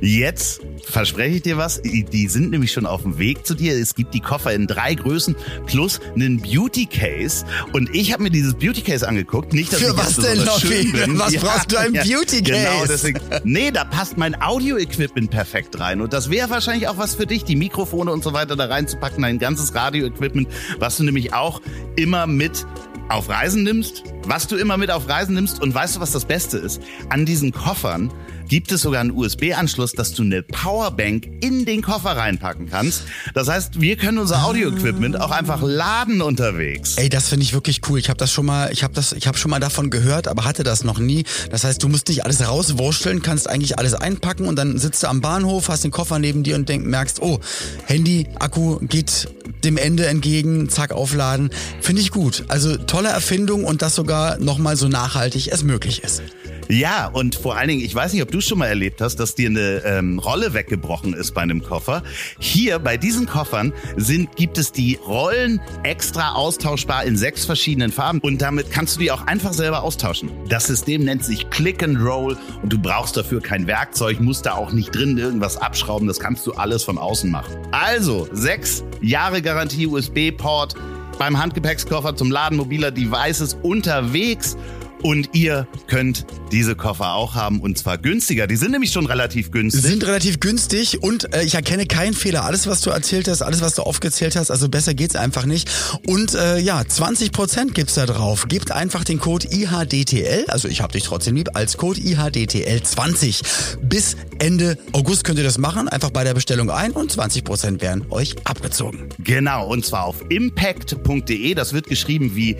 [0.00, 1.80] Jetzt verspreche ich dir was.
[1.82, 3.74] Die sind nämlich schon auf dem Weg zu dir.
[3.74, 7.44] Es gibt die Koffer in drei Größen plus einen Beauty Case.
[7.72, 9.52] Und ich habe mir dieses Beauty Case angeguckt.
[9.52, 10.92] Nicht, dass Für ich was denn, Loffi?
[11.18, 12.62] Was ja, brauchst du ein ja, Beauty Case?
[12.62, 13.20] Genau, deswegen.
[13.44, 16.00] Nee, da passt mein Audio-Equipment perfekt rein.
[16.00, 19.22] Und das wäre wahrscheinlich auch was für dich, die Mikrofone und so weiter da reinzupacken,
[19.22, 21.60] dein ganzes Radio-Equipment, was du nämlich auch
[21.96, 22.66] immer mit
[23.08, 26.24] auf Reisen nimmst, was du immer mit auf Reisen nimmst und weißt du, was das
[26.24, 26.80] Beste ist?
[27.10, 28.10] An diesen Koffern
[28.48, 33.04] gibt es sogar einen USB-Anschluss, dass du eine Powerbank in den Koffer reinpacken kannst.
[33.34, 36.96] Das heißt, wir können unser Audio-Equipment auch einfach laden unterwegs.
[36.96, 37.98] Ey, das finde ich wirklich cool.
[37.98, 40.44] Ich habe das schon mal, ich habe das, ich habe schon mal davon gehört, aber
[40.44, 41.24] hatte das noch nie.
[41.50, 45.08] Das heißt, du musst nicht alles rauswursteln, kannst eigentlich alles einpacken und dann sitzt du
[45.08, 47.40] am Bahnhof, hast den Koffer neben dir und denk, merkst, oh,
[47.86, 49.28] Handy, Akku geht
[49.64, 51.50] dem Ende entgegen, zack, aufladen.
[51.80, 52.44] Finde ich gut.
[52.48, 56.22] Also tolle Erfindung und das sogar nochmal so nachhaltig es möglich ist.
[56.68, 59.34] Ja, und vor allen Dingen, ich weiß nicht, ob du schon mal erlebt hast, dass
[59.34, 62.02] dir eine ähm, Rolle weggebrochen ist bei einem Koffer.
[62.38, 68.20] Hier bei diesen Koffern sind, gibt es die Rollen extra austauschbar in sechs verschiedenen Farben
[68.20, 70.30] und damit kannst du die auch einfach selber austauschen.
[70.48, 74.54] Das System nennt sich Click and Roll und du brauchst dafür kein Werkzeug, musst da
[74.54, 77.54] auch nicht drin irgendwas abschrauben, das kannst du alles von außen machen.
[77.72, 80.74] Also, sechs Jahre Garantie USB-Port
[81.18, 84.56] beim Handgepäckskoffer zum Laden mobiler Devices unterwegs
[85.04, 88.46] und ihr könnt diese Koffer auch haben und zwar günstiger.
[88.46, 89.82] Die sind nämlich schon relativ günstig.
[89.82, 92.44] Sind relativ günstig und äh, ich erkenne keinen Fehler.
[92.44, 95.70] Alles, was du erzählt hast, alles, was du aufgezählt hast, also besser geht's einfach nicht.
[96.06, 98.46] Und äh, ja, 20% gibt's da drauf.
[98.48, 103.42] Gebt einfach den Code IHDTL, also ich hab dich trotzdem lieb, als Code IHDTL20.
[103.82, 105.88] Bis Ende August könnt ihr das machen.
[105.88, 109.10] Einfach bei der Bestellung ein und 20% werden euch abgezogen.
[109.18, 111.54] Genau, und zwar auf impact.de.
[111.54, 112.56] Das wird geschrieben wie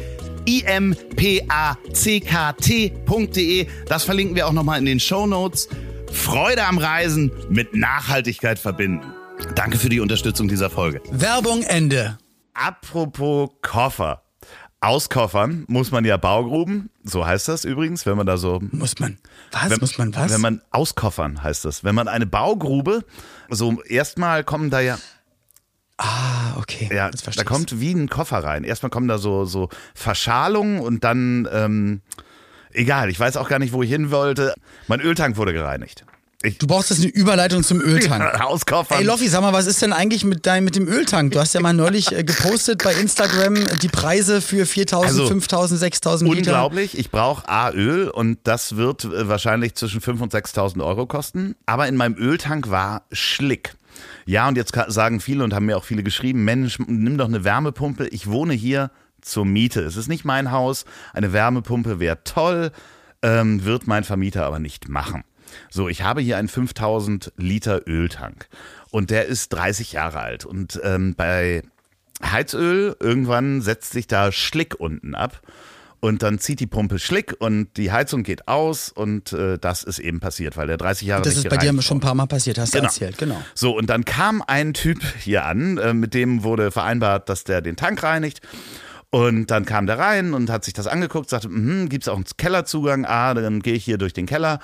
[0.46, 2.06] impackt.de.
[3.88, 5.68] Das verlinken wir auch nochmal in den Show Notes.
[6.12, 9.06] Freude am Reisen mit Nachhaltigkeit verbinden.
[9.54, 11.00] Danke für die Unterstützung dieser Folge.
[11.10, 12.18] Werbung Ende.
[12.54, 14.22] Apropos Koffer.
[14.80, 19.18] auskoffern muss man ja Baugruben, so heißt das übrigens, wenn man da so Muss man.
[19.50, 19.70] Was?
[19.70, 20.32] wenn, muss man was?
[20.32, 21.84] Wenn man auskoffern heißt das.
[21.84, 23.04] Wenn man eine Baugrube,
[23.48, 24.98] so erstmal kommen da ja,
[25.98, 26.90] ah, okay.
[26.92, 28.64] ja da kommt wie ein Koffer rein.
[28.64, 32.00] Erstmal kommen da so, so Verschalungen und dann, ähm,
[32.72, 34.54] egal, ich weiß auch gar nicht, wo ich hin wollte.
[34.88, 36.04] Mein Öltank wurde gereinigt.
[36.42, 38.40] Ich, Du brauchst jetzt eine Überleitung zum Öltank.
[38.40, 38.98] auskoffern.
[38.98, 41.32] Ey Loffi, sag mal, was ist denn eigentlich mit deinem mit dem Öltank?
[41.32, 45.80] Du hast ja mal neulich äh, gepostet bei Instagram die Preise für 4000, Also, 5000,
[45.80, 46.50] 6000 Liter.
[46.52, 46.98] Unglaublich.
[46.98, 51.54] Ich brauche A, Öl und das wird äh, wahrscheinlich zwischen 5.000 und 6.000 Euro kosten.
[51.64, 53.74] Aber in meinem Öltank war Schlick.
[54.26, 57.44] Ja, und jetzt sagen viele und haben mir auch viele geschrieben, Mensch, nimm doch eine
[57.44, 58.08] Wärmepumpe.
[58.08, 59.80] Ich wohne hier zur Miete.
[59.80, 60.84] Es ist nicht mein Haus.
[61.12, 62.70] Eine Wärmepumpe wäre toll,
[63.22, 65.24] ähm, wird mein Vermieter aber nicht machen.
[65.70, 68.48] So, ich habe hier einen 5000 Liter Öltank
[68.90, 70.44] und der ist 30 Jahre alt.
[70.44, 71.62] Und ähm, bei
[72.22, 75.40] Heizöl, irgendwann setzt sich da Schlick unten ab.
[76.04, 79.98] Und dann zieht die Pumpe Schlick und die Heizung geht aus und äh, das ist
[79.98, 82.06] eben passiert, weil der 30 Jahre Das ist bei dir gereinigt schon ein wurde.
[82.08, 82.88] paar Mal passiert, hast du Genau.
[82.90, 83.40] erzählt, genau.
[83.54, 87.62] So, und dann kam ein Typ hier an, äh, mit dem wurde vereinbart, dass der
[87.62, 88.42] den Tank reinigt.
[89.08, 92.26] Und dann kam der rein und hat sich das angeguckt, sagte, mhm, gibt's auch einen
[92.36, 93.06] Kellerzugang?
[93.06, 94.58] Ah, dann gehe ich hier durch den Keller.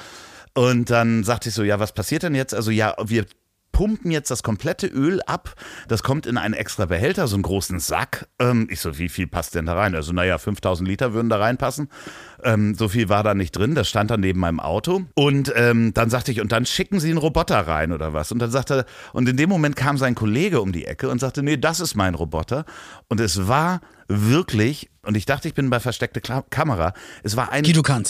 [0.52, 2.52] Und dann sagte ich so, ja, was passiert denn jetzt?
[2.52, 3.24] Also ja, wir
[3.80, 5.54] pumpen jetzt das komplette Öl ab.
[5.88, 8.28] Das kommt in einen extra Behälter, so einen großen Sack.
[8.38, 9.94] Ähm, ich so, wie viel passt denn da rein?
[9.94, 11.88] Also naja, 5000 Liter würden da reinpassen.
[12.44, 13.74] Ähm, so viel war da nicht drin.
[13.74, 15.06] Das stand dann neben meinem Auto.
[15.14, 18.30] Und ähm, dann sagte ich, und dann schicken Sie einen Roboter rein oder was?
[18.32, 21.18] Und dann sagte er, und in dem Moment kam sein Kollege um die Ecke und
[21.18, 22.66] sagte, nee, das ist mein Roboter.
[23.08, 27.50] Und es war wirklich, und ich dachte, ich bin bei versteckte Kla Kamera, es war
[27.50, 27.64] ein.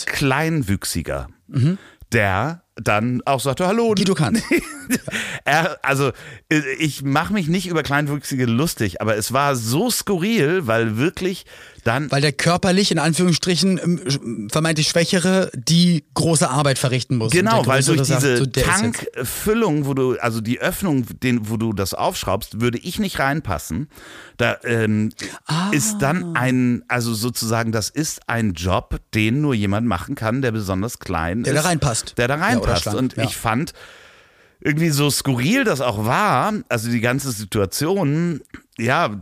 [0.05, 1.27] Kleinwüchsiger,
[2.11, 3.93] der dann auch sagte, hallo.
[3.95, 4.41] Guido Kanz.
[5.45, 6.11] Er, also
[6.49, 11.45] äh, ich mache mich nicht über Kleinwüchsige lustig, aber es war so skurril, weil wirklich
[11.83, 17.31] dann Weil der körperlich, in Anführungsstrichen, ähm, vermeintlich Schwächere, die große Arbeit verrichten muss.
[17.31, 21.05] Genau, der weil durch Größere sagt, diese so, der Tankfüllung, wo du, also die Öffnung,
[21.21, 23.87] den, wo du das aufschraubst, würde ich nicht reinpassen.
[24.37, 25.11] Da ähm,
[25.45, 25.69] Ah.
[25.71, 30.51] ist dann ein, also sozusagen, das ist ein Job, den nur jemand machen kann, der
[30.51, 31.63] besonders klein Der ist.
[31.63, 32.13] da reinpasst.
[32.17, 32.83] Der da Ja, reinpasst.
[32.83, 33.23] schlank, Und ja.
[33.23, 33.73] ich fand,
[34.63, 38.41] irgendwie so skurril das auch war, also die ganze Situation,
[38.81, 39.17] ja,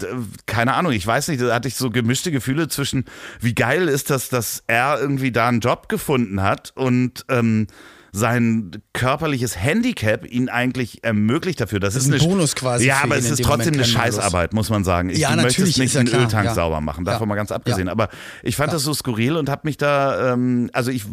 [0.45, 3.05] keine Ahnung, ich weiß nicht, da hatte ich so gemischte Gefühle zwischen,
[3.39, 7.67] wie geil ist das, dass er irgendwie da einen Job gefunden hat und ähm,
[8.11, 11.79] sein körperliches Handicap ihn eigentlich ermöglicht dafür.
[11.79, 13.77] Das, Das ist ist ein eine, Bonus quasi Ja, aber es ist dem trotzdem Moment
[13.77, 13.85] eine.
[13.85, 15.09] Scheißarbeit, muss man sagen.
[15.09, 16.53] Ich Ja, möchtest natürlich, nicht ist ja Öltank ja.
[16.53, 17.87] sauber machen, davon mal ganz abgesehen.
[17.87, 18.09] Aber
[18.43, 21.03] ich fand das so skurril und habe mich da, ähm, also ich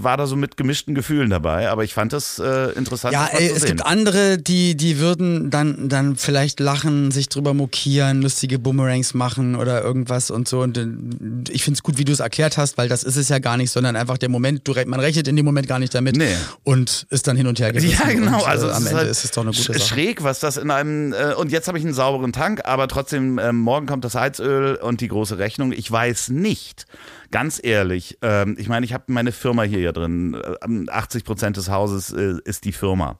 [0.00, 3.12] war da so mit gemischten Gefühlen dabei, aber ich fand das äh, interessant.
[3.12, 3.68] Ja, ey, es sehen.
[3.76, 9.54] gibt andere, die, die würden dann, dann vielleicht lachen, sich drüber mokieren, lustige Boomerangs machen
[9.54, 10.62] oder irgendwas und so.
[10.62, 10.86] Und äh,
[11.50, 13.56] ich finde es gut, wie du es erklärt hast, weil das ist es ja gar
[13.58, 16.34] nicht, sondern einfach der Moment, du, man rechnet in dem Moment gar nicht damit Nee.
[16.62, 17.98] und ist dann hin und her gerissen.
[17.98, 18.36] Ja, genau.
[18.38, 19.80] Und, äh, Also es am ist Ende halt ist es doch eine gute Sache.
[19.80, 23.38] schräg, was das in einem äh, und jetzt habe ich einen sauberen Tank, aber trotzdem
[23.38, 25.72] ähm, morgen kommt das Heizöl und die große Rechnung.
[25.72, 26.86] Ich weiß nicht,
[27.30, 28.18] ganz ehrlich.
[28.22, 30.34] Ähm, ich meine, ich habe meine Firma hier ja drin.
[30.34, 33.18] Äh, 80 Prozent des Hauses äh, ist die Firma.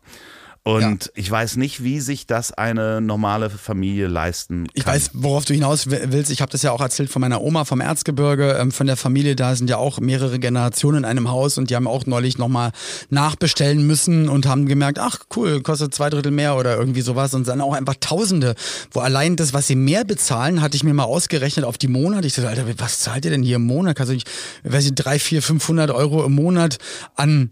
[0.67, 4.73] Und ich weiß nicht, wie sich das eine normale Familie leisten kann.
[4.73, 6.31] Ich weiß, worauf du hinaus wi- willst.
[6.31, 9.37] Ich habe das ja auch erzählt von meiner Oma vom Erzgebirge, ähm, von der Familie.
[9.37, 12.73] Da sind ja auch mehrere Generationen in einem Haus und die haben auch neulich nochmal
[13.11, 17.47] nachbestellen müssen und haben gemerkt, ach cool, kostet zwei Drittel mehr oder irgendwie sowas und
[17.47, 18.55] dann auch einfach Tausende,
[18.91, 22.27] wo allein das, was sie mehr bezahlen, hatte ich mir mal ausgerechnet auf die Monate.
[22.27, 23.99] Ich dachte, Alter, was zahlt ihr denn hier im Monat?
[24.01, 24.31] Du nicht,
[24.65, 26.79] weiß ich, drei, vier, 500 Euro im Monat
[27.17, 27.51] an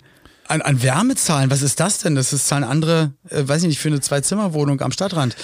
[0.52, 2.14] an, an Wärme zahlen, was ist das denn?
[2.14, 5.34] Das ist zahlen andere, äh, weiß ich nicht, für eine Zwei-Zimmer-Wohnung am Stadtrand.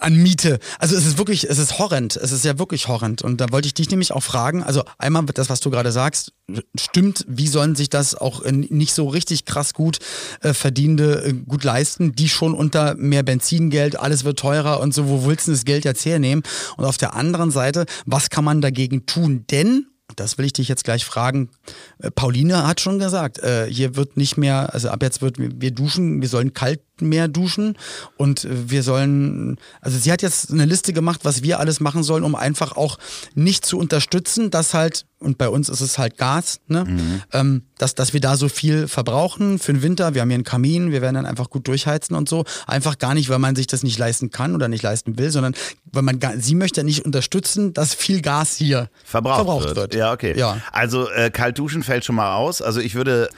[0.00, 0.58] An Miete.
[0.78, 2.16] Also es ist wirklich, es ist horrend.
[2.16, 3.22] Es ist ja wirklich horrend.
[3.22, 6.32] Und da wollte ich dich nämlich auch fragen, also einmal das, was du gerade sagst,
[6.78, 9.98] stimmt, wie sollen sich das auch nicht so richtig krass gut
[10.42, 15.08] äh, verdienende äh, gut leisten, die schon unter mehr Benzingeld, alles wird teurer und so,
[15.08, 16.42] wo willst du das Geld jetzt hernehmen?
[16.76, 19.46] Und auf der anderen Seite, was kann man dagegen tun?
[19.50, 21.50] Denn das will ich dich jetzt gleich fragen.
[21.98, 25.70] Äh, Pauline hat schon gesagt, äh, hier wird nicht mehr, also ab jetzt wird wir
[25.70, 27.76] duschen, wir sollen kalt mehr duschen
[28.16, 32.02] und äh, wir sollen, also sie hat jetzt eine Liste gemacht, was wir alles machen
[32.02, 32.98] sollen, um einfach auch
[33.34, 36.86] nicht zu unterstützen, dass halt, und bei uns ist es halt Gas, ne,
[37.32, 40.14] ähm, dass, dass wir da so viel verbrauchen für den Winter.
[40.14, 42.44] Wir haben hier einen Kamin, wir werden dann einfach gut durchheizen und so.
[42.66, 45.54] Einfach gar nicht, weil man sich das nicht leisten kann oder nicht leisten will, sondern
[45.84, 49.94] weil man gar, sie möchte nicht unterstützen, dass viel Gas hier verbraucht, verbraucht wird.
[49.94, 50.38] Ja, okay.
[50.38, 50.58] Ja.
[50.72, 52.60] Also äh, kalt duschen fällt schon mal aus.
[52.60, 53.28] Also ich würde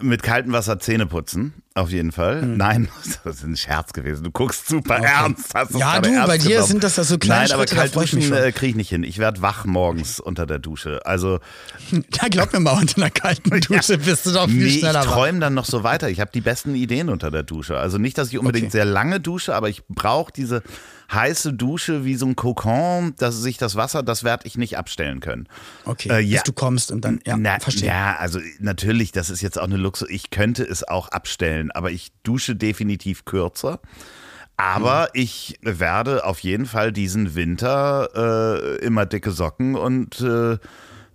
[0.00, 1.54] mit kaltem Wasser Zähne putzen.
[1.76, 2.40] Auf jeden Fall.
[2.42, 2.56] Hm.
[2.56, 2.88] Nein,
[3.24, 4.22] das ist ein Scherz gewesen.
[4.22, 5.52] Du guckst super ernst.
[5.54, 6.66] Hast Ja, du, bei dir genommen.
[6.68, 8.76] sind das ja so kleine Nein, aber Schritte, da kalt ich duschen äh, kriege ich
[8.76, 9.02] nicht hin.
[9.02, 11.04] Ich werde wach morgens unter der Dusche.
[11.04, 11.40] Also
[11.90, 15.04] Ja, glaub mir mal, unter einer kalten Dusche bist du doch viel nee, ich schneller
[15.04, 15.14] wach.
[15.14, 16.08] träume dann noch so weiter.
[16.10, 17.76] Ich habe die besten Ideen unter der Dusche.
[17.76, 18.70] Also nicht, dass ich unbedingt Okay.
[18.72, 20.62] sehr lange dusche, aber ich brauche diese
[21.12, 25.20] heiße Dusche wie so ein Kokon, dass sich das Wasser, das werde ich nicht abstellen
[25.20, 25.48] können.
[25.84, 26.36] Okay, Äh, ja.
[26.36, 27.88] bis du kommst und dann, ja, Na, verstehe.
[27.88, 30.08] Ja, also natürlich, das ist jetzt auch eine Luxus.
[30.08, 33.80] Ich könnte es auch abstellen, aber ich dusche definitiv kürzer.
[34.56, 35.20] Aber Mhm.
[35.20, 40.58] ich werde auf jeden Fall diesen Winter äh, immer dicke Socken und äh,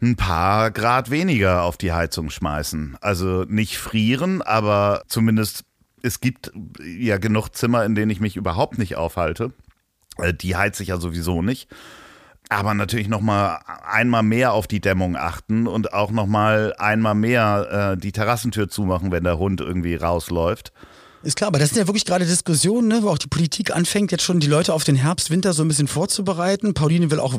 [0.02, 2.98] ein paar Grad weniger auf die Heizung schmeißen.
[3.02, 5.64] Also nicht frieren, aber zumindest
[6.02, 6.52] es gibt
[6.86, 9.52] ja genug Zimmer, in denen ich mich überhaupt nicht aufhalte.
[10.18, 11.70] Äh, Die heize ich ja sowieso nicht.
[12.50, 17.14] Aber natürlich noch mal einmal mehr auf die Dämmung achten und auch noch mal einmal
[17.14, 20.74] mehr äh, die Terrassentür zumachen, wenn der Hund irgendwie rausläuft.
[21.22, 24.12] Ist klar, aber das sind ja wirklich gerade Diskussionen, ne, wo auch die Politik anfängt,
[24.14, 26.74] jetzt schon die Leute auf den Herbst, Winter so ein bisschen vorzubereiten.
[26.74, 27.34] Pauline will auch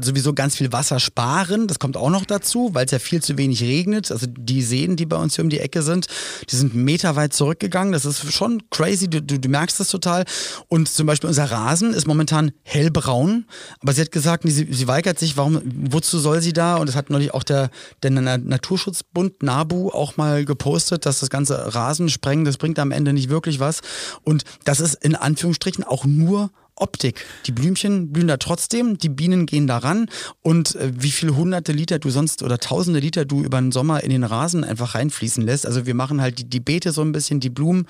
[0.00, 1.66] sowieso ganz viel Wasser sparen.
[1.66, 4.10] Das kommt auch noch dazu, weil es ja viel zu wenig regnet.
[4.10, 6.06] Also die Seen, die bei uns hier um die Ecke sind,
[6.50, 7.92] die sind meterweit zurückgegangen.
[7.92, 9.10] Das ist schon crazy.
[9.10, 10.24] Du, du, du merkst das total.
[10.68, 13.44] Und zum Beispiel unser Rasen ist momentan hellbraun.
[13.80, 16.76] Aber sie hat gesagt, sie, sie weigert sich, warum, wozu soll sie da?
[16.76, 17.68] Und das hat neulich auch der,
[18.02, 23.09] der Na- Naturschutzbund NABU auch mal gepostet, dass das ganze Rasensprengen, das bringt am Ende
[23.12, 23.80] nicht wirklich was.
[24.22, 27.24] Und das ist in Anführungsstrichen auch nur Optik.
[27.46, 30.08] Die Blümchen blühen da trotzdem, die Bienen gehen da ran
[30.42, 34.02] und äh, wie viele hunderte Liter du sonst oder tausende Liter du über den Sommer
[34.02, 35.66] in den Rasen einfach reinfließen lässt.
[35.66, 37.86] Also wir machen halt die, die Beete so ein bisschen, die Blumen,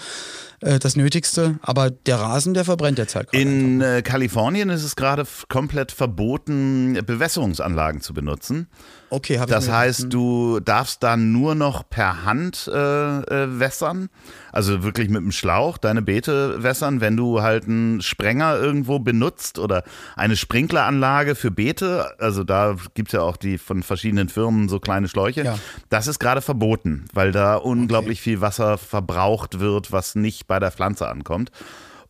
[0.60, 3.28] äh, das Nötigste, aber der Rasen, der verbrennt jetzt halt.
[3.32, 8.66] In äh, Kalifornien ist es gerade komplett verboten, Bewässerungsanlagen zu benutzen.
[9.10, 14.08] Okay, habe ich Das heißt, du darfst dann nur noch per Hand äh, äh, wässern,
[14.52, 19.58] also wirklich mit dem Schlauch deine Beete wässern, wenn du halt einen Sprenger irgendwo benutzt
[19.58, 19.82] oder
[20.16, 25.08] eine Sprinkleranlage für Beete, also da gibt's ja auch die von verschiedenen Firmen so kleine
[25.08, 25.58] Schläuche, Ja.
[25.88, 30.70] das ist gerade verboten, weil da unglaublich viel Wasser verbraucht wird, was nicht bei der
[30.70, 31.50] Pflanze ankommt.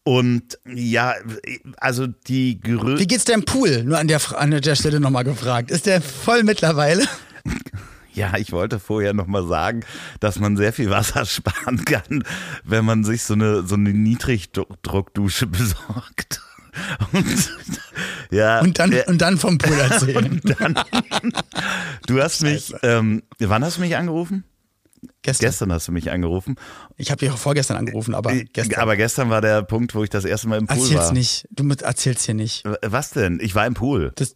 [0.03, 1.15] Und ja,
[1.77, 3.85] also die Gerö Wie geht's deinem Pool?
[3.85, 5.71] Nur an der, an der Stelle nochmal gefragt.
[5.71, 7.05] Ist der voll mittlerweile?
[8.13, 9.85] Ja, ich wollte vorher noch mal sagen,
[10.19, 12.25] dass man sehr viel Wasser sparen kann,
[12.65, 16.41] wenn man sich so eine, so eine Niedrigdruckdusche besorgt.
[17.13, 17.51] Und,
[18.31, 20.41] ja, Und dann, äh, und dann vom Pool erzählen.
[22.07, 24.45] du hast mich, ähm, wann hast du mich angerufen?
[25.23, 25.47] Gestern.
[25.49, 26.57] Gestern hast du mich angerufen.
[26.97, 28.81] Ich habe dich auch vorgestern angerufen, aber gestern.
[28.81, 31.13] Aber gestern war der Punkt, wo ich das erste Mal im Pool Erzähl's war.
[31.13, 31.47] nicht.
[31.51, 32.65] Du mit- erzähl's hier nicht.
[32.83, 33.39] Was denn?
[33.43, 34.13] Ich war im Pool.
[34.15, 34.35] Das,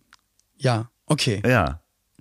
[0.56, 1.42] ja, okay.
[1.46, 1.80] Ja.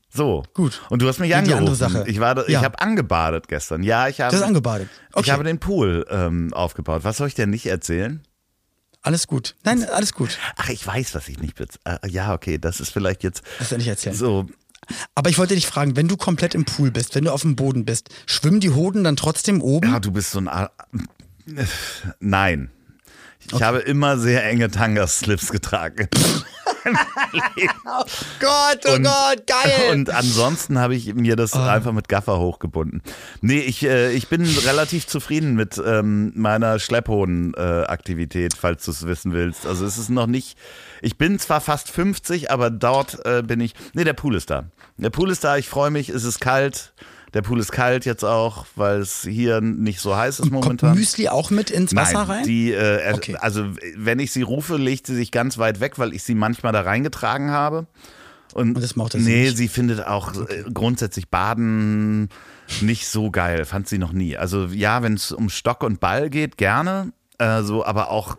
[0.10, 0.44] So.
[0.54, 0.82] Gut.
[0.90, 1.60] Und du hast mich Die angerufen.
[1.60, 2.04] andere Sache.
[2.08, 2.62] Ich war, ich Ja.
[2.62, 3.84] habe angebadet gestern.
[3.84, 4.32] Ja, ich habe.
[4.34, 4.88] Du hast angebadet.
[5.10, 5.32] Ich Okay.
[5.32, 7.04] habe den Pool ähm, aufgebaut.
[7.04, 8.22] Was soll ich denn nicht erzählen?
[9.02, 9.56] Alles gut.
[9.66, 10.38] Nein, alles gut.
[10.56, 13.82] Ach, ich weiß, was ich nicht äh, Ja, okay, das ist vielleicht jetzt Das soll
[13.82, 14.16] ich erzählen.
[14.16, 14.46] so.
[15.16, 17.56] Aber ich wollte dich fragen, wenn du komplett im Pool bist, wenn du auf dem
[17.56, 19.90] Boden bist, schwimmen die Hoden dann trotzdem oben?
[19.92, 20.48] Ja, du bist so ein.
[20.48, 20.72] A
[22.20, 22.72] Nein.
[23.52, 26.08] Ich habe immer sehr enge Tangaslips getragen.
[28.40, 29.92] Gott, oh Und- Gott, geil!
[29.92, 33.02] Und ansonsten habe ich mir das einfach mit Gaffer hochgebunden.
[33.42, 39.34] Nee, ich, äh, ich bin relativ zufrieden mit ähm, meiner Schlepphoden-Aktivität, falls du es wissen
[39.34, 39.66] willst.
[39.66, 40.58] Also es ist noch nicht.
[41.02, 43.74] Ich bin zwar fast 50, aber dort äh, bin ich.
[43.94, 44.66] Nee, der Pool ist da.
[44.98, 46.94] Der Pool ist da, ich freue mich, es ist kalt.
[47.34, 50.96] Der Pool ist kalt jetzt auch, weil es hier nicht so heiß ist Kommt momentan.
[50.96, 52.44] Müsli auch mit ins Wasser Nein, rein?
[52.46, 53.36] Die, äh, Okay.
[53.38, 53.66] also
[53.96, 56.82] wenn ich sie rufe, legt sie sich ganz weit weg, weil ich sie manchmal da
[56.82, 57.88] reingetragen habe.
[58.54, 59.58] Und, Und das mochte sie nee, nicht?
[59.58, 62.30] sie findet auch äh, grundsätzlich Baden
[62.82, 64.38] nicht so geil, fand sie noch nie.
[64.38, 68.38] Also ja, wenn es um Stock und Ball geht, gerne, äh, so, aber auch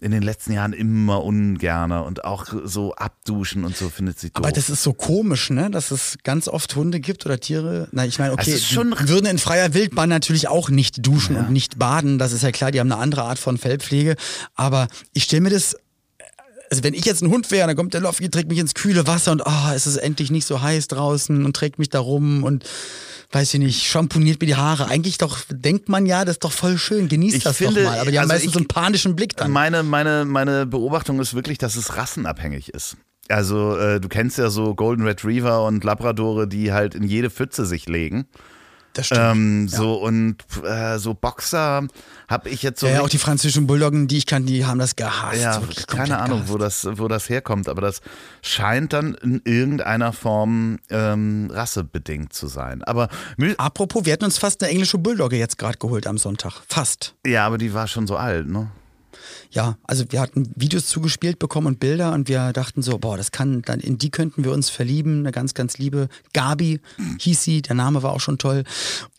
[0.00, 4.36] in den letzten Jahren immer ungerner und auch so abduschen und so findet sie doof.
[4.44, 5.70] Aber das ist so komisch, ne?
[5.70, 7.88] Dass es ganz oft Hunde gibt oder Tiere.
[7.92, 11.50] Na, ich meine, okay, schon- die würden in freier Wildbahn natürlich auch nicht duschen und
[11.50, 12.18] nicht baden.
[12.18, 14.16] Das ist ja klar, die haben eine andere Art von Fellpflege.
[14.54, 15.76] Aber ich stelle mir das.
[16.70, 19.06] Also wenn ich jetzt ein Hund wäre, dann kommt der Loffi, trägt mich ins kühle
[19.06, 22.42] Wasser und ah, es ist endlich nicht so heiß draußen und trägt mich da rum
[22.44, 22.64] und
[23.32, 24.86] weiß ich nicht, schamponiert mir die Haare.
[24.88, 27.90] Eigentlich doch denkt man ja, das ist doch voll schön, genießt Ich das finde, doch
[27.90, 27.98] mal.
[28.00, 29.50] Aber die haben also meistens ich- so einen panischen Blick dann.
[29.50, 32.96] Meine, meine, meine Beobachtung ist wirklich, dass es rassenabhängig ist.
[33.28, 37.66] Also äh, du kennst ja so Golden Retriever und Labradore, die halt in jede Pfütze
[37.66, 38.26] sich legen.
[38.96, 39.20] Das stimmt.
[39.20, 41.86] Ähm, so und äh, so Boxer
[42.28, 42.86] habe ich jetzt so.
[42.86, 45.38] Ja, ja, auch die französischen Bulldoggen, die ich kannte, die haben das gehasst.
[45.40, 46.52] ja, keine Ahnung, gehasst.
[46.52, 48.00] wo das, wo das herkommt, aber das
[48.40, 52.82] scheint dann in irgendeiner Form ähm, rassebedingt zu sein.
[52.84, 53.08] Aber
[53.58, 56.62] Apropos, wir hatten uns fast eine englische Bulldogge jetzt gerade geholt am Sonntag.
[56.66, 57.14] Fast.
[57.26, 58.70] ja, aber die war schon so alt, ne?
[59.50, 63.32] Ja, also wir hatten Videos zugespielt bekommen und Bilder und wir dachten so, boah, das
[63.32, 65.20] kann, dann in die könnten wir uns verlieben.
[65.20, 66.80] Eine ganz, ganz liebe Gabi
[67.20, 68.64] hieß sie, der Name war auch schon toll.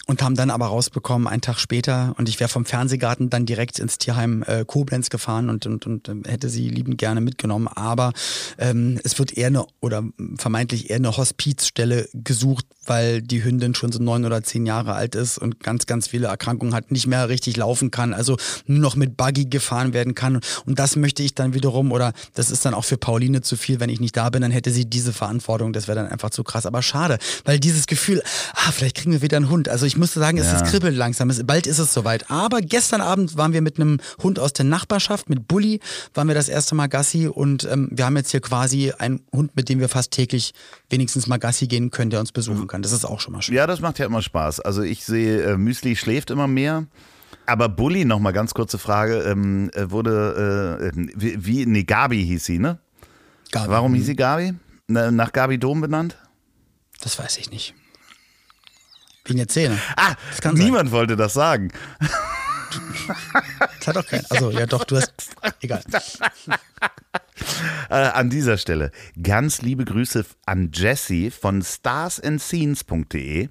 [0.10, 3.78] Und haben dann aber rausbekommen, einen Tag später, und ich wäre vom Fernsehgarten dann direkt
[3.78, 7.68] ins Tierheim äh, Koblenz gefahren und, und, und ähm, hätte sie liebend gerne mitgenommen.
[7.68, 8.14] Aber
[8.58, 10.06] ähm, es wird eher eine, oder
[10.38, 15.16] vermeintlich eher eine Hospizstelle gesucht, weil die Hündin schon so neun oder zehn Jahre alt
[15.16, 18.96] ist und ganz, ganz viele Erkrankungen hat, nicht mehr richtig laufen kann, also nur noch
[18.96, 20.40] mit Buggy gefahren werden kann.
[20.66, 23.80] Und das möchte ich dann wiederum, oder das ist dann auch für Pauline zu viel,
[23.80, 26.44] wenn ich nicht da bin, dann hätte sie diese Verantwortung, das wäre dann einfach zu
[26.44, 26.66] krass.
[26.66, 28.22] Aber schade, weil dieses Gefühl,
[28.54, 29.70] ah, vielleicht kriegen wir wieder einen Hund.
[29.70, 30.62] Also ich musste sagen, es Ja.
[30.62, 32.30] ist kribbelt langsam, bald ist es soweit.
[32.32, 35.80] Aber gestern Abend waren wir mit einem Hund aus der Nachbarschaft, mit Bulli,
[36.14, 39.56] waren wir das erste Mal Gassi und ähm, wir haben jetzt hier quasi einen Hund,
[39.56, 40.54] mit dem wir fast täglich
[40.90, 42.77] wenigstens mal Gassi gehen können, der uns besuchen kann.
[42.82, 43.56] Das ist auch schon mal schön.
[43.56, 44.60] Ja, das macht ja immer Spaß.
[44.60, 46.86] Also ich sehe, äh, Müsli schläft immer mehr.
[47.46, 52.24] Aber Bulli, noch mal ganz kurze Frage, ähm, äh, wurde, äh, wie, wie, nee, Gabi
[52.26, 52.80] hieß sie, ne?
[53.52, 53.70] Gabi.
[53.70, 54.54] Warum hieß sie Gabi?
[54.88, 56.18] Na, nach Gabi Dom benannt?
[57.02, 57.74] Das weiß ich nicht.
[59.26, 59.78] Wegen der Zähne.
[59.96, 60.66] Ah, kann sein.
[60.66, 61.72] niemand wollte das sagen.
[63.80, 64.26] Das hat doch keinen.
[64.30, 65.14] Also, ja doch, du hast.
[65.62, 65.82] Egal.
[67.90, 73.50] Äh, an dieser Stelle ganz liebe Grüße an Jessie von starsandscenes.de.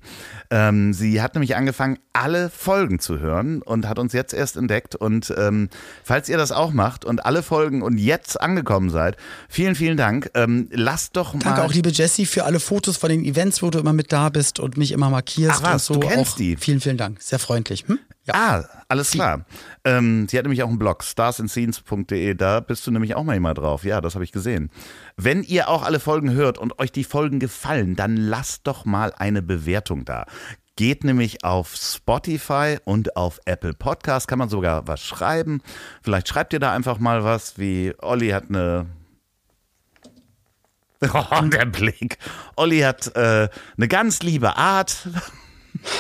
[0.51, 4.95] Ähm, sie hat nämlich angefangen, alle Folgen zu hören und hat uns jetzt erst entdeckt.
[4.95, 5.69] Und ähm,
[6.03, 9.17] falls ihr das auch macht und alle Folgen und jetzt angekommen seid,
[9.49, 10.31] vielen, vielen Dank.
[10.35, 11.41] Ähm, lasst doch mal.
[11.41, 14.29] Danke auch, liebe Jessie, für alle Fotos von den Events, wo du immer mit da
[14.29, 15.61] bist und mich immer markierst.
[15.63, 15.95] Ach was, so.
[15.95, 16.57] du kennst auch die?
[16.57, 17.21] Vielen, vielen Dank.
[17.23, 17.85] Sehr freundlich.
[17.87, 17.99] Hm?
[18.27, 18.35] Ja.
[18.35, 19.45] Ah, alles klar.
[19.85, 23.55] Ähm, sie hat nämlich auch einen Blog, starsandscenes.de, da bist du nämlich auch mal immer
[23.55, 23.85] drauf.
[23.85, 24.71] Ja, das habe ich gesehen.
[25.17, 29.13] Wenn ihr auch alle Folgen hört und euch die Folgen gefallen, dann lasst doch mal
[29.17, 30.27] eine Bewertung da.
[30.75, 35.63] Geht nämlich auf Spotify und auf Apple Podcast, kann man sogar was schreiben.
[36.03, 38.87] Vielleicht schreibt ihr da einfach mal was, wie Olli hat eine
[41.15, 42.19] Oh, der Blick.
[42.57, 45.09] Olli hat äh, eine ganz liebe Art.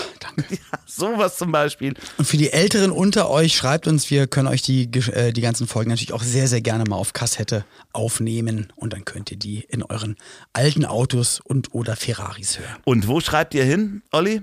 [0.20, 0.54] Danke.
[0.54, 1.94] Ja, sowas zum Beispiel.
[2.18, 5.66] Und für die Älteren unter euch, schreibt uns, wir können euch die, äh, die ganzen
[5.66, 9.60] Folgen natürlich auch sehr, sehr gerne mal auf Kassette aufnehmen und dann könnt ihr die
[9.68, 10.16] in euren
[10.52, 12.76] alten Autos und oder Ferraris hören.
[12.84, 14.42] Und wo schreibt ihr hin, Olli?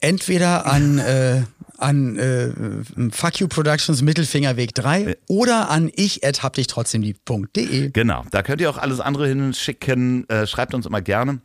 [0.00, 1.42] Entweder an, äh,
[1.76, 2.50] an äh,
[3.10, 7.90] Fuck You Productions Mittelfingerweg 3 oder an ich at hab dich trotzdem lieb.de.
[7.90, 10.28] Genau, da könnt ihr auch alles andere hinschicken.
[10.28, 11.40] Äh, schreibt uns immer gerne.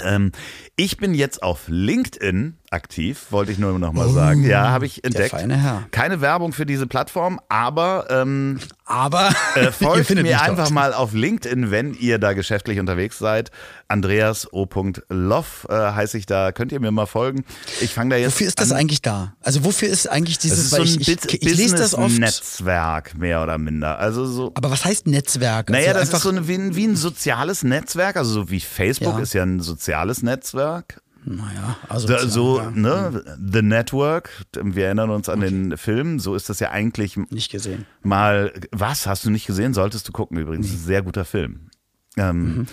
[0.00, 0.32] Ähm,
[0.76, 4.44] ich bin jetzt auf LinkedIn aktiv, wollte ich nur noch mal sagen.
[4.44, 5.30] Ja, habe ich entdeckt.
[5.30, 5.82] feine Herr.
[5.90, 10.70] Keine Werbung für diese Plattform, aber ähm, Aber äh, folgt mir einfach dort.
[10.72, 13.50] mal auf LinkedIn, wenn ihr da geschäftlich unterwegs seid.
[13.88, 14.66] Andreas O.
[15.10, 16.50] Loff äh, heiße ich da.
[16.52, 17.44] Könnt ihr mir mal folgen?
[17.82, 18.78] Ich fange da jetzt Wofür ist das an.
[18.78, 19.34] eigentlich da?
[19.42, 22.04] Also wofür ist eigentlich Das dieses, ist so ein ich, ich, ich lese das oft.
[22.08, 23.98] Business-Netzwerk, mehr oder minder.
[23.98, 25.68] Also so Aber was heißt Netzwerk?
[25.70, 28.50] Naja, Also das einfach, ist so eine, wie, ein, wie ein soziales Netzwerk, also so
[28.50, 29.20] wie Facebook Ja.
[29.20, 31.00] ist ja ein soziales Netzwerk.
[31.24, 36.34] Naja, also Da, so, ja, ne, The Network, wir erinnern uns an den Film, so
[36.34, 37.86] ist das ja eigentlich nicht gesehen.
[38.02, 39.72] mal, was, hast du nicht gesehen?
[39.72, 41.70] Solltest du gucken übrigens, ein sehr guter Film.
[42.16, 42.66] Ähm,